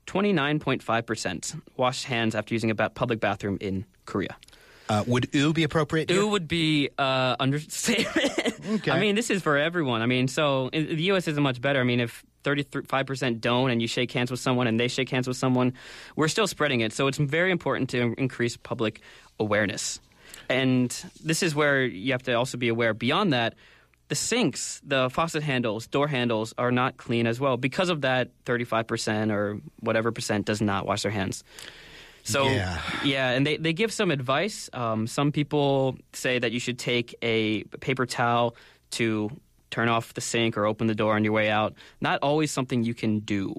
29.5% 0.07 1.61
wash 1.77 2.05
hands 2.05 2.35
after 2.35 2.55
using 2.55 2.71
a 2.71 2.75
ba- 2.75 2.91
public 2.91 3.21
bathroom 3.21 3.59
in 3.61 3.87
Korea. 4.05 4.37
Uh, 4.89 5.03
would 5.07 5.35
ooh 5.35 5.53
be 5.55 5.63
appropriate? 5.65 6.11
here? 6.11 6.21
Ooh 6.21 6.29
would 6.29 6.47
be 6.49 6.91
uh, 6.99 7.37
understatement. 7.41 8.33
Okay. 8.67 8.91
I 8.91 8.99
mean, 8.99 9.15
this 9.15 9.29
is 9.29 9.43
for 9.43 9.59
everyone. 9.59 10.01
I 10.01 10.07
mean, 10.07 10.27
so 10.27 10.71
the 10.73 11.03
U.S. 11.13 11.29
isn't 11.29 11.43
much 11.43 11.61
better. 11.61 11.81
I 11.81 11.85
mean, 11.85 12.01
if 12.01 12.25
35% 12.45 13.41
don't 13.41 13.71
and 13.71 13.83
you 13.83 13.89
shake 13.89 14.13
hands 14.13 14.31
with 14.31 14.41
someone 14.41 14.67
and 14.67 14.79
they 14.79 14.89
shake 14.89 15.11
hands 15.11 15.27
with 15.27 15.37
someone, 15.37 15.73
we're 16.15 16.29
still 16.29 16.47
spreading 16.47 16.81
it. 16.81 16.93
So 16.93 17.09
it's 17.09 17.19
very 17.19 17.51
important 17.51 17.91
to 17.91 18.15
increase 18.19 18.57
public 18.57 19.01
awareness. 19.41 20.01
And 20.49 20.91
this 21.25 21.43
is 21.43 21.55
where 21.55 21.85
you 21.85 22.13
have 22.13 22.23
to 22.25 22.35
also 22.35 22.59
be 22.59 22.69
aware 22.69 22.95
beyond 22.95 23.33
that. 23.33 23.55
The 24.09 24.15
sinks, 24.15 24.83
the 24.85 25.09
faucet 25.09 25.43
handles, 25.43 25.87
door 25.87 26.07
handles 26.07 26.53
are 26.59 26.71
not 26.71 26.99
clean 26.99 27.27
as 27.27 27.41
well. 27.41 27.57
Because 27.57 27.89
of 27.89 28.03
that, 28.03 28.31
35% 28.45 29.33
or 29.33 29.59
whatever 29.81 30.13
percent 30.13 30.45
does 30.45 30.61
not 30.61 30.87
wash 30.87 31.03
their 31.03 31.11
hands. 31.13 31.43
So 32.23 32.45
Yeah. 32.49 32.79
yeah, 33.03 33.31
and 33.31 33.47
they, 33.47 33.57
they 33.57 33.73
give 33.73 33.93
some 33.93 34.11
advice. 34.11 34.69
Um, 34.73 35.07
some 35.07 35.33
people 35.33 35.97
say 36.13 36.39
that 36.39 36.53
you 36.53 36.61
should 36.61 36.79
take 36.79 37.15
a 37.23 37.65
paper 37.81 38.05
towel 38.07 38.57
to 38.93 39.31
turn 39.75 39.89
off 39.89 40.15
the 40.15 40.21
sink 40.21 40.57
or 40.57 40.67
open 40.67 40.87
the 40.87 40.95
door 40.95 41.15
on 41.17 41.25
your 41.25 41.33
way 41.33 41.51
out. 41.51 41.75
Not 42.01 42.19
always 42.23 42.51
something 42.53 42.85
you 42.85 42.95
can 42.95 43.19
do. 43.21 43.55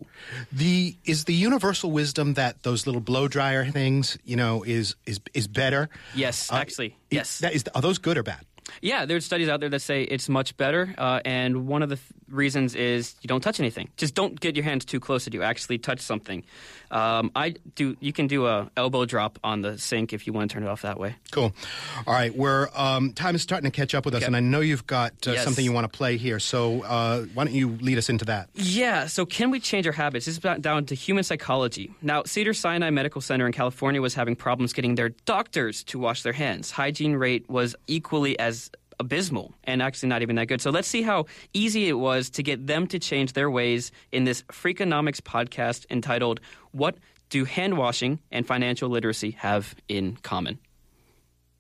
The 0.51 0.95
is 1.03 1.25
the 1.25 1.34
universal 1.34 1.91
wisdom 1.91 2.34
that 2.36 2.63
those 2.63 2.88
little 2.88 3.01
blow 3.01 3.27
dryer 3.27 3.65
things, 3.72 4.17
you 4.24 4.38
know, 4.38 4.63
is 4.63 4.95
is 5.05 5.19
is 5.34 5.48
better. 5.48 5.89
Yes, 6.15 6.50
Uh, 6.51 6.55
actually, 6.55 6.95
yes. 7.12 7.39
That 7.39 7.53
is, 7.53 7.63
are 7.75 7.81
those 7.81 8.00
good 8.00 8.17
or 8.17 8.24
bad? 8.24 8.45
Yeah, 8.81 9.05
there's 9.05 9.25
studies 9.25 9.48
out 9.48 9.60
there 9.60 9.69
that 9.69 9.81
say 9.81 10.03
it's 10.03 10.27
much 10.27 10.57
better, 10.57 10.93
uh, 10.98 11.19
and 11.24 11.67
one 11.67 11.84
of 11.84 11.89
the 11.89 11.98
th- 11.98 12.10
reasons 12.29 12.75
is 12.75 13.15
you 13.22 13.27
don't 13.27 13.41
touch 13.41 13.60
anything. 13.60 13.89
Just 13.98 14.15
don't 14.15 14.39
get 14.39 14.55
your 14.55 14.63
hands 14.65 14.86
too 14.86 15.00
close 15.00 15.25
to 15.25 15.32
you. 15.32 15.44
Actually, 15.44 15.77
touch 15.77 16.00
something. 16.00 16.44
Um, 16.91 17.32
I 17.36 17.55
do. 17.75 17.96
You 18.00 18.13
can 18.13 18.27
do 18.27 18.48
a 18.48 18.70
elbow 18.77 19.05
drop 19.05 19.39
on 19.44 19.62
the 19.62 19.77
sink 19.77 20.13
if 20.13 20.27
you 20.27 20.34
want 20.34 20.50
to 20.50 20.53
turn 20.53 20.63
it 20.63 20.70
off 20.70 20.84
that 20.84 21.00
way. 21.00 21.15
Cool. 21.32 21.53
All 22.05 22.13
right, 22.13 22.36
we're 22.36 22.70
um, 22.75 23.13
time 23.13 23.36
is 23.36 23.41
starting 23.41 23.70
to 23.70 23.75
catch 23.75 23.94
up 23.96 24.05
with 24.05 24.13
us, 24.13 24.20
Okay. 24.22 24.27
and 24.27 24.36
I 24.36 24.39
know 24.39 24.60
you've 24.60 24.86
got 24.88 25.13
uh, 25.27 25.32
Yes. 25.32 25.44
something 25.44 25.65
you 25.65 25.72
want 25.72 25.91
to 25.91 25.98
play 25.98 26.17
here. 26.17 26.39
So 26.39 26.84
uh, 26.84 27.24
why 27.34 27.46
don't 27.46 27.53
you 27.53 27.77
lead 27.82 27.98
us 27.98 28.10
into 28.10 28.25
that? 28.25 28.50
Yeah, 28.53 29.08
so 29.08 29.25
can 29.25 29.50
we 29.51 29.60
change 29.60 29.86
our 29.88 29.94
habits? 29.94 30.25
This 30.25 30.34
is 30.34 30.38
about- 30.38 30.62
down 30.62 30.86
to 30.86 30.96
human 30.96 31.24
psychology. 31.24 31.91
Now, 32.01 32.24
Cedar 32.24 32.53
Sinai 32.53 32.89
Medical 32.91 33.20
Center 33.22 33.46
in 33.48 33.51
California 33.51 34.01
was 34.01 34.13
having 34.13 34.36
problems 34.36 34.72
getting 34.74 34.96
their 34.96 35.10
doctors 35.25 35.84
to 35.86 36.00
wash 36.00 36.22
their 36.22 36.34
hands. 36.34 36.72
Hygiene 36.72 37.13
rate 37.15 37.50
was 37.50 37.75
equally 37.88 38.38
as 38.39 38.70
abysmal 38.99 39.53
and 39.63 39.81
actually 39.81 40.09
not 40.09 40.21
even 40.21 40.35
that 40.35 40.47
good. 40.47 40.61
So 40.61 40.69
let's 40.69 40.87
see 40.87 41.01
how 41.01 41.25
easy 41.53 41.87
it 41.87 41.93
was 41.93 42.29
to 42.31 42.43
get 42.43 42.67
them 42.67 42.87
to 42.87 42.99
change 42.99 43.33
their 43.33 43.49
ways 43.49 43.91
in 44.11 44.23
this 44.23 44.43
Freakonomics 44.43 45.21
podcast 45.21 45.85
entitled 45.89 46.39
What 46.71 46.97
Do 47.29 47.45
Hand 47.45 47.77
Washing 47.77 48.19
and 48.31 48.45
Financial 48.45 48.89
Literacy 48.89 49.31
Have 49.31 49.75
in 49.87 50.17
Common? 50.17 50.59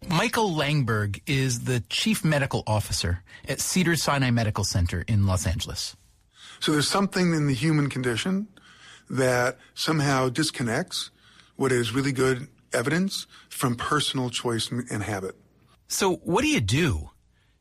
Michael 0.07 0.51
Langberg 0.51 1.21
is 1.25 1.63
the 1.63 1.79
chief 1.89 2.23
medical 2.23 2.63
officer 2.67 3.23
at 3.47 3.59
Cedar 3.59 3.95
Sinai 3.95 4.29
Medical 4.29 4.63
Center 4.63 5.03
in 5.07 5.25
Los 5.25 5.47
Angeles. 5.47 5.95
So 6.59 6.71
there's 6.71 6.87
something 6.87 7.33
in 7.33 7.47
the 7.47 7.53
human 7.53 7.89
condition 7.89 8.47
that 9.09 9.57
somehow 9.73 10.29
disconnects 10.29 11.11
what 11.55 11.71
is 11.71 11.93
really 11.93 12.11
good 12.11 12.47
evidence 12.73 13.27
from 13.49 13.75
personal 13.75 14.29
choice 14.29 14.69
and 14.69 15.03
habit. 15.03 15.35
So, 15.87 16.15
what 16.17 16.41
do 16.41 16.47
you 16.47 16.61
do? 16.61 17.11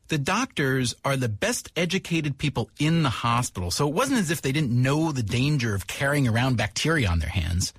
The 0.07 0.17
doctors 0.19 0.93
are 1.03 1.17
the 1.17 1.29
best 1.29 1.71
educated 1.75 2.37
people 2.37 2.69
in 2.79 3.01
the 3.01 3.09
hospital, 3.09 3.71
so 3.71 3.87
it 3.87 3.93
wasn't 3.93 4.19
as 4.19 4.29
if 4.29 4.41
they 4.41 4.51
didn't 4.51 4.71
know 4.71 5.11
the 5.11 5.23
danger 5.23 5.73
of 5.73 5.87
carrying 5.87 6.27
around 6.27 6.57
bacteria 6.57 7.09
on 7.09 7.19
their 7.19 7.29
hands. 7.29 7.73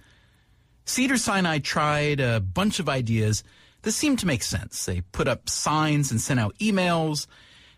Cedar 0.85 1.19
Sinai 1.19 1.59
tried 1.59 2.21
a 2.21 2.41
bunch 2.41 2.81
of 2.81 2.89
ideas 2.89 3.45
that 3.83 3.93
seemed 3.93 4.19
to 4.21 4.27
make 4.27 4.43
sense. 4.43 4.85
They 4.85 5.03
put 5.03 5.29
up 5.29 5.49
signs 5.49 6.11
and 6.11 6.21
sent 6.21 6.41
out 6.41 6.59
emails. 6.59 7.29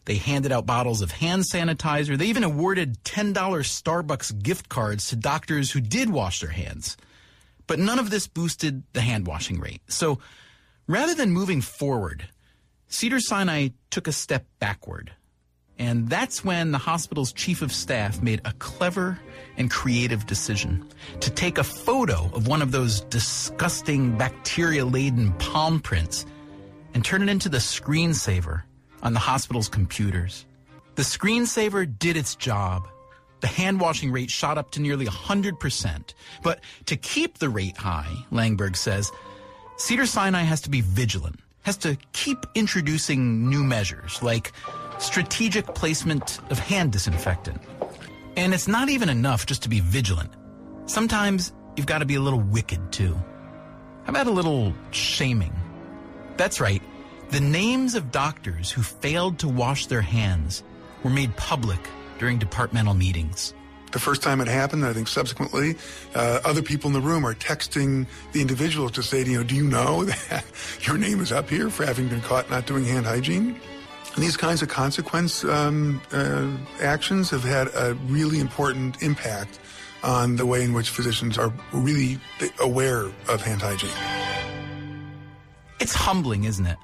They 0.06 0.16
handed 0.16 0.52
out 0.52 0.64
bottles 0.64 1.02
of 1.02 1.12
hand 1.12 1.42
sanitizer. 1.42 2.16
They 2.16 2.26
even 2.26 2.44
awarded 2.44 3.04
$10 3.04 3.34
Starbucks 3.34 4.42
gift 4.42 4.70
cards 4.70 5.08
to 5.08 5.16
doctors 5.16 5.70
who 5.70 5.82
did 5.82 6.08
wash 6.08 6.40
their 6.40 6.50
hands. 6.50 6.96
But 7.66 7.78
none 7.78 7.98
of 7.98 8.08
this 8.08 8.26
boosted 8.26 8.84
the 8.94 9.02
hand 9.02 9.26
washing 9.26 9.60
rate. 9.60 9.82
So 9.88 10.18
rather 10.86 11.14
than 11.14 11.30
moving 11.30 11.60
forward, 11.60 12.28
Cedar 12.88 13.20
Sinai 13.20 13.68
took 13.90 14.08
a 14.08 14.12
step 14.12 14.46
backward. 14.58 15.12
And 15.78 16.08
that's 16.08 16.44
when 16.44 16.72
the 16.72 16.78
hospital's 16.78 17.32
chief 17.32 17.62
of 17.62 17.72
staff 17.72 18.20
made 18.20 18.40
a 18.44 18.52
clever 18.54 19.20
and 19.56 19.70
creative 19.70 20.26
decision 20.26 20.84
to 21.20 21.30
take 21.30 21.58
a 21.58 21.64
photo 21.64 22.30
of 22.34 22.48
one 22.48 22.62
of 22.62 22.72
those 22.72 23.02
disgusting 23.02 24.16
bacteria 24.18 24.84
laden 24.84 25.32
palm 25.34 25.78
prints 25.78 26.26
and 26.94 27.04
turn 27.04 27.22
it 27.22 27.28
into 27.28 27.48
the 27.48 27.58
screensaver 27.58 28.62
on 29.02 29.12
the 29.12 29.20
hospital's 29.20 29.68
computers. 29.68 30.46
The 30.96 31.02
screensaver 31.02 31.98
did 31.98 32.16
its 32.16 32.34
job. 32.34 32.88
The 33.40 33.46
hand 33.46 33.80
washing 33.80 34.10
rate 34.10 34.30
shot 34.30 34.58
up 34.58 34.72
to 34.72 34.80
nearly 34.82 35.06
100%. 35.06 36.14
But 36.42 36.60
to 36.86 36.96
keep 36.96 37.38
the 37.38 37.48
rate 37.48 37.76
high, 37.76 38.12
Langberg 38.32 38.74
says, 38.74 39.12
Cedar 39.76 40.06
Sinai 40.06 40.42
has 40.42 40.62
to 40.62 40.70
be 40.70 40.80
vigilant, 40.80 41.38
has 41.68 41.76
to 41.76 41.98
keep 42.14 42.46
introducing 42.54 43.46
new 43.46 43.62
measures 43.62 44.22
like 44.22 44.52
strategic 44.98 45.66
placement 45.74 46.40
of 46.50 46.58
hand 46.58 46.92
disinfectant. 46.92 47.60
And 48.38 48.54
it's 48.54 48.68
not 48.68 48.88
even 48.88 49.10
enough 49.10 49.44
just 49.44 49.64
to 49.64 49.68
be 49.68 49.80
vigilant. 49.80 50.30
Sometimes 50.86 51.52
you've 51.76 51.84
got 51.84 51.98
to 51.98 52.06
be 52.06 52.14
a 52.14 52.22
little 52.22 52.40
wicked 52.40 52.90
too. 52.90 53.14
How 54.04 54.08
about 54.08 54.26
a 54.26 54.30
little 54.30 54.72
shaming? 54.92 55.54
That's 56.38 56.58
right. 56.58 56.80
The 57.32 57.40
names 57.40 57.94
of 57.94 58.12
doctors 58.12 58.70
who 58.70 58.80
failed 58.80 59.38
to 59.40 59.48
wash 59.48 59.88
their 59.88 60.00
hands 60.00 60.62
were 61.04 61.10
made 61.10 61.36
public 61.36 61.80
during 62.18 62.38
departmental 62.38 62.94
meetings. 62.94 63.52
The 63.92 63.98
first 63.98 64.22
time 64.22 64.40
it 64.40 64.48
happened, 64.48 64.84
I 64.84 64.92
think 64.92 65.08
subsequently, 65.08 65.76
uh, 66.14 66.40
other 66.44 66.62
people 66.62 66.88
in 66.88 66.94
the 66.94 67.00
room 67.00 67.26
are 67.26 67.34
texting 67.34 68.06
the 68.32 68.40
individual 68.40 68.90
to 68.90 69.02
say, 69.02 69.24
you 69.24 69.38
know, 69.38 69.42
do 69.42 69.54
you 69.54 69.66
know 69.66 70.04
that 70.28 70.44
your 70.82 70.98
name 70.98 71.20
is 71.20 71.32
up 71.32 71.48
here 71.48 71.70
for 71.70 71.86
having 71.86 72.08
been 72.08 72.20
caught 72.20 72.50
not 72.50 72.66
doing 72.66 72.84
hand 72.84 73.06
hygiene? 73.06 73.58
And 74.14 74.24
these 74.24 74.36
kinds 74.36 74.62
of 74.62 74.68
consequence 74.68 75.44
um, 75.44 76.02
uh, 76.12 76.50
actions 76.82 77.30
have 77.30 77.44
had 77.44 77.68
a 77.68 77.94
really 78.06 78.40
important 78.40 79.02
impact 79.02 79.58
on 80.02 80.36
the 80.36 80.46
way 80.46 80.62
in 80.62 80.72
which 80.72 80.90
physicians 80.90 81.38
are 81.38 81.52
really 81.72 82.18
aware 82.60 83.04
of 83.28 83.42
hand 83.42 83.62
hygiene. 83.62 83.90
It's 85.80 85.94
humbling, 85.94 86.44
isn't 86.44 86.66
it? 86.66 86.78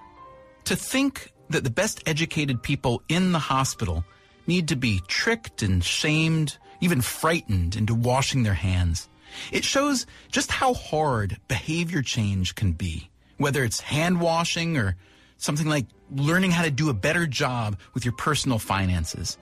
To 0.64 0.76
think 0.76 1.32
that 1.50 1.64
the 1.64 1.70
best 1.70 2.02
educated 2.06 2.62
people 2.62 3.02
in 3.08 3.32
the 3.32 3.38
hospital 3.38 4.04
need 4.46 4.68
to 4.68 4.76
be 4.76 5.00
tricked 5.07 5.62
and 5.62 5.83
shamed, 5.83 6.59
even 6.80 7.00
frightened 7.00 7.76
into 7.76 7.94
washing 7.94 8.42
their 8.42 8.54
hands. 8.54 9.09
It 9.52 9.64
shows 9.64 10.07
just 10.30 10.50
how 10.50 10.74
hard 10.74 11.38
behavior 11.48 12.02
change 12.02 12.54
can 12.54 12.72
be, 12.72 13.11
whether 13.38 13.64
it's 13.64 13.80
hand 13.80 14.20
washing 14.20 14.76
or 14.76 14.96
something 15.38 15.68
like 15.68 15.87
learning 16.11 16.50
how 16.50 16.62
to 16.62 16.70
do 16.70 16.88
a 16.90 16.94
better 16.94 17.26
job 17.26 17.78
with 17.92 18.04
your 18.04 18.14
personal 18.14 18.59
finances. 18.59 19.38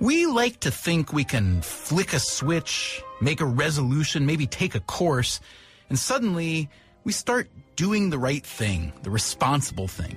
We 0.00 0.26
like 0.26 0.60
to 0.60 0.70
think 0.70 1.12
we 1.12 1.24
can 1.24 1.62
flick 1.62 2.12
a 2.12 2.18
switch, 2.18 3.02
make 3.20 3.40
a 3.40 3.46
resolution, 3.46 4.26
maybe 4.26 4.46
take 4.46 4.74
a 4.74 4.80
course, 4.80 5.40
and 5.88 5.98
suddenly 5.98 6.68
we 7.04 7.12
start 7.12 7.48
doing 7.76 8.10
the 8.10 8.18
right 8.18 8.44
thing, 8.44 8.92
the 9.02 9.10
responsible 9.10 9.88
thing. 9.88 10.16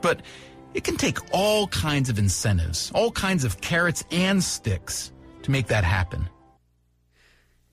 But 0.00 0.22
it 0.74 0.84
can 0.84 0.96
take 0.96 1.18
all 1.32 1.66
kinds 1.68 2.08
of 2.08 2.18
incentives, 2.18 2.90
all 2.94 3.10
kinds 3.10 3.44
of 3.44 3.60
carrots 3.60 4.04
and 4.10 4.42
sticks 4.42 5.12
to 5.42 5.50
make 5.50 5.68
that 5.68 5.84
happen. 5.84 6.28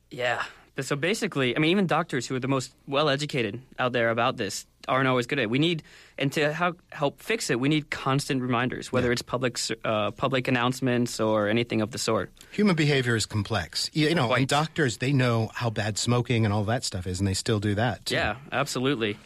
Yeah. 0.09 0.43
So 0.79 0.95
basically, 0.95 1.55
I 1.55 1.59
mean, 1.59 1.71
even 1.71 1.87
doctors 1.87 2.27
who 2.27 2.35
are 2.35 2.39
the 2.39 2.47
most 2.47 2.73
well 2.87 3.09
educated 3.09 3.61
out 3.79 3.93
there 3.93 4.09
about 4.09 4.37
this 4.37 4.65
aren't 4.87 5.07
always 5.07 5.25
good 5.25 5.39
at 5.39 5.43
it. 5.43 5.49
We 5.49 5.59
need, 5.59 5.83
and 6.17 6.31
to 6.33 6.53
help, 6.53 6.79
help 6.91 7.19
fix 7.19 7.49
it, 7.49 7.59
we 7.59 7.67
need 7.67 7.89
constant 7.89 8.41
reminders, 8.41 8.91
whether 8.91 9.11
it's 9.11 9.21
public 9.23 9.59
uh, 9.83 10.11
public 10.11 10.47
announcements 10.47 11.19
or 11.19 11.47
anything 11.49 11.81
of 11.81 11.91
the 11.91 11.97
sort. 11.97 12.31
Human 12.51 12.75
behavior 12.75 13.15
is 13.15 13.25
complex. 13.25 13.89
You 13.93 14.13
know, 14.15 14.27
Quite. 14.27 14.37
and 14.39 14.47
doctors 14.47 14.97
they 14.97 15.11
know 15.11 15.49
how 15.53 15.69
bad 15.71 15.97
smoking 15.97 16.45
and 16.45 16.53
all 16.53 16.63
that 16.65 16.83
stuff 16.83 17.07
is, 17.07 17.19
and 17.19 17.27
they 17.27 17.33
still 17.33 17.59
do 17.59 17.75
that. 17.75 18.05
too. 18.05 18.15
Yeah, 18.15 18.37
absolutely. 18.51 19.17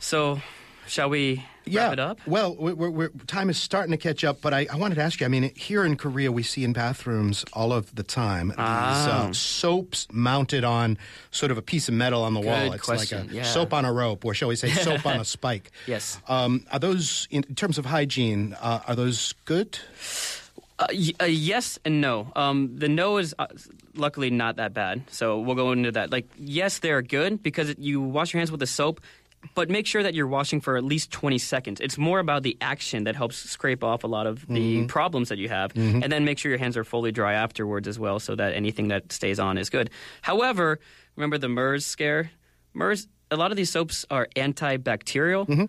So, 0.00 0.40
shall 0.88 1.08
we 1.08 1.44
yeah. 1.74 1.92
it 1.92 1.98
up? 1.98 2.20
Well, 2.26 2.54
we're, 2.58 2.74
we're, 2.74 2.90
we're, 2.90 3.08
time 3.26 3.50
is 3.50 3.56
starting 3.58 3.90
to 3.92 3.96
catch 3.96 4.24
up, 4.24 4.40
but 4.40 4.52
I, 4.54 4.66
I 4.72 4.76
wanted 4.76 4.96
to 4.96 5.02
ask 5.02 5.20
you. 5.20 5.26
I 5.26 5.28
mean, 5.28 5.52
here 5.54 5.84
in 5.84 5.96
Korea, 5.96 6.30
we 6.32 6.42
see 6.42 6.64
in 6.64 6.72
bathrooms 6.72 7.44
all 7.52 7.72
of 7.72 7.94
the 7.94 8.02
time 8.02 8.48
these 8.48 8.56
Ah. 8.58 9.28
uh, 9.28 9.32
soaps 9.32 10.06
mounted 10.12 10.64
on 10.64 10.98
sort 11.30 11.50
of 11.50 11.58
a 11.58 11.62
piece 11.62 11.88
of 11.88 11.94
metal 11.94 12.22
on 12.22 12.34
the 12.34 12.40
wall. 12.40 12.64
Good 12.66 12.74
It's 12.74 12.84
question, 12.84 13.20
like 13.26 13.30
a 13.30 13.34
yeah. 13.34 13.42
soap 13.44 13.72
on 13.72 13.84
a 13.84 13.92
rope, 13.92 14.24
or 14.24 14.34
shall 14.34 14.48
we 14.48 14.56
say, 14.56 14.70
soap 14.70 15.06
on 15.06 15.20
a 15.20 15.24
spike. 15.36 15.70
Yes. 15.86 16.20
Um, 16.28 16.64
are 16.72 16.78
those, 16.78 17.26
in 17.30 17.42
terms 17.54 17.78
of 17.78 17.86
hygiene, 17.86 18.56
uh, 18.60 18.80
are 18.86 18.94
those 18.96 19.34
good? 19.44 19.78
Uh, 20.78 20.86
y- 20.92 21.12
uh, 21.20 21.24
yes 21.24 21.78
and 21.84 22.00
no. 22.00 22.30
Um, 22.36 22.78
the 22.78 22.88
no 22.88 23.16
is 23.18 23.34
uh, 23.38 23.48
luckily 23.96 24.30
not 24.30 24.56
that 24.56 24.72
bad, 24.74 25.02
so 25.10 25.40
we'll 25.40 25.56
go 25.56 25.72
into 25.72 25.90
that. 25.92 26.12
Like, 26.12 26.28
yes, 26.38 26.78
they're 26.78 27.02
good 27.02 27.42
because 27.42 27.70
it, 27.70 27.80
you 27.80 28.00
wash 28.00 28.32
your 28.32 28.38
hands 28.38 28.52
with 28.52 28.60
the 28.60 28.66
soap, 28.68 29.00
but 29.54 29.70
make 29.70 29.86
sure 29.86 30.02
that 30.02 30.14
you're 30.14 30.26
washing 30.26 30.60
for 30.60 30.76
at 30.76 30.84
least 30.84 31.10
20 31.10 31.38
seconds. 31.38 31.80
It's 31.80 31.96
more 31.98 32.18
about 32.18 32.42
the 32.42 32.56
action 32.60 33.04
that 33.04 33.16
helps 33.16 33.36
scrape 33.36 33.84
off 33.84 34.04
a 34.04 34.06
lot 34.06 34.26
of 34.26 34.46
the 34.46 34.78
mm-hmm. 34.78 34.86
problems 34.86 35.28
that 35.28 35.38
you 35.38 35.48
have, 35.48 35.72
mm-hmm. 35.74 36.02
and 36.02 36.12
then 36.12 36.24
make 36.24 36.38
sure 36.38 36.50
your 36.50 36.58
hands 36.58 36.76
are 36.76 36.84
fully 36.84 37.12
dry 37.12 37.34
afterwards 37.34 37.86
as 37.88 37.98
well, 37.98 38.18
so 38.18 38.34
that 38.34 38.54
anything 38.54 38.88
that 38.88 39.12
stays 39.12 39.38
on 39.38 39.58
is 39.58 39.70
good. 39.70 39.90
However, 40.22 40.80
remember 41.16 41.38
the 41.38 41.48
MERS 41.48 41.86
scare? 41.86 42.30
MERS. 42.74 43.06
A 43.30 43.36
lot 43.36 43.50
of 43.50 43.56
these 43.56 43.70
soaps 43.70 44.06
are 44.10 44.26
antibacterial. 44.36 45.46
Mm-hmm. 45.46 45.64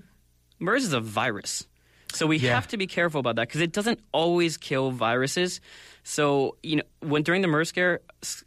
MERS 0.59 0.85
is 0.85 0.93
a 0.93 0.99
virus. 0.99 1.67
So 2.13 2.25
we 2.25 2.37
Yeah. 2.37 2.55
have 2.55 2.67
to 2.69 2.77
be 2.77 2.87
careful 2.87 3.19
about 3.19 3.35
that 3.35 3.47
because 3.47 3.61
it 3.61 3.71
doesn't 3.71 3.99
always 4.11 4.57
kill 4.57 4.91
viruses. 4.91 5.61
So 6.03 6.57
you 6.63 6.77
know, 6.77 6.83
when 7.01 7.23
during 7.23 7.41
the 7.41 7.47
MERS 7.47 7.69
scare, 7.69 7.99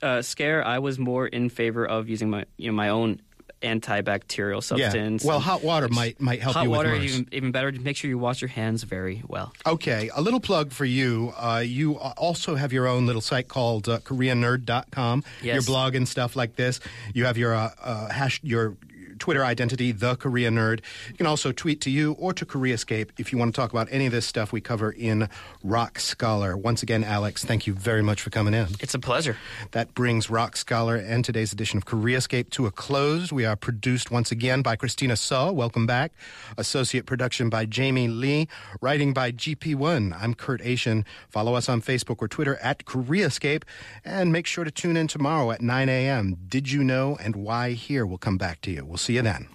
uh, 0.03 0.23
scare, 0.23 0.67
I 0.67 0.79
was 0.79 0.99
more 0.99 1.27
in 1.27 1.49
favor 1.49 1.87
of 1.87 2.09
using 2.09 2.31
my 2.31 2.45
you 2.57 2.71
know 2.71 2.77
my 2.77 2.89
own 2.89 3.21
antibacterial 3.63 4.63
substance. 4.63 5.25
Yeah. 5.25 5.29
Well, 5.29 5.41
hot 5.41 5.63
water 5.63 5.89
might 5.89 6.21
might 6.21 6.41
help 6.41 6.55
hot 6.55 6.65
you 6.65 6.71
with 6.71 6.77
water 6.79 6.95
even, 6.97 7.29
even 7.33 7.53
better. 7.53 7.73
Make 7.73 7.97
sure 7.97 8.09
you 8.09 8.19
wash 8.19 8.41
your 8.41 8.49
hands 8.49 8.83
very 8.83 9.23
well. 9.27 9.53
Okay, 9.67 10.11
a 10.15 10.21
little 10.21 10.41
plug 10.41 10.73
for 10.73 10.85
you. 10.85 11.33
Uh, 11.37 11.63
you 11.65 11.97
also 11.97 12.55
have 12.55 12.73
your 12.73 12.87
own 12.87 13.07
little 13.07 13.23
site 13.23 13.49
called 13.49 13.89
uh, 13.89 13.99
KoreanNerd.com. 14.01 15.25
Yes. 15.43 15.55
Your 15.55 15.63
blog 15.63 15.95
and 15.95 16.09
stuff 16.09 16.37
like 16.37 16.57
this. 16.57 16.81
You 17.15 17.25
have 17.25 17.39
your 17.39 17.55
uh, 17.55 17.71
uh, 17.83 18.09
hash 18.09 18.41
your 18.43 18.77
Twitter 19.23 19.45
identity, 19.45 19.93
the 19.93 20.17
Korea 20.17 20.51
Nerd. 20.51 20.81
You 21.07 21.15
can 21.15 21.27
also 21.27 21.53
tweet 21.53 21.81
to 21.83 21.91
you 21.91 22.15
or 22.15 22.33
to 22.33 22.45
KoreaScape 22.45 23.11
if 23.19 23.31
you 23.31 23.39
want 23.39 23.55
to 23.55 23.61
talk 23.61 23.71
about 23.71 23.87
any 23.93 24.07
of 24.07 24.11
this 24.11 24.27
stuff 24.27 24.51
we 24.51 24.61
cover 24.61 24.91
in 24.91 25.29
ROK 25.63 26.01
Scholar. 26.01 26.57
Once 26.57 26.83
again, 26.83 27.05
Alex, 27.05 27.45
thank 27.45 27.65
you 27.65 27.73
very 27.73 28.03
much 28.03 28.21
for 28.21 28.31
coming 28.31 28.53
in. 28.53 28.67
It's 28.81 28.95
a 28.95 28.99
pleasure. 28.99 29.37
That 29.71 29.95
brings 29.95 30.29
ROK 30.29 30.57
Scholar 30.57 30.97
and 30.97 31.25
today's 31.25 31.53
edition 31.53 31.77
of 31.77 31.85
KoreaScape 31.85 32.51
to 32.51 32.67
a 32.67 32.73
close. 32.73 33.33
We 33.33 33.45
are 33.45 33.55
produced 33.55 34.11
once 34.11 34.33
again 34.33 34.61
by 34.61 34.75
Christina 34.75 35.15
Saw. 35.15 35.53
Welcome 35.53 35.87
back. 35.87 36.11
Associate 36.59 37.07
production 37.07 37.49
by 37.49 37.65
Jamie 37.65 38.09
Lee. 38.09 38.49
Writing 38.81 39.13
by 39.13 39.31
GP1. 39.31 40.21
I'm 40.21 40.35
Kurt 40.35 40.61
Achin. 40.63 41.05
Follow 41.29 41.55
us 41.55 41.69
on 41.69 41.81
Facebook 41.81 42.17
or 42.19 42.27
Twitter 42.27 42.57
at 42.57 42.87
KoreaScape. 42.87 43.63
And 44.05 44.33
make 44.33 44.47
sure 44.47 44.65
to 44.65 44.73
tune 44.73 44.97
in 44.97 45.07
tomorrow 45.07 45.53
at 45.53 45.61
9 45.61 45.89
a.m. 45.89 46.39
Did 46.49 46.73
you 46.73 46.83
know 46.83 47.17
and 47.23 47.37
why 47.37 47.71
here? 47.71 48.05
We'll 48.05 48.19
come 48.19 48.37
back 48.37 48.61
to 48.63 48.73
you. 48.73 48.85
We'll 48.85 48.97
see 48.97 49.12
see 49.13 49.17
you 49.17 49.23
then. 49.23 49.47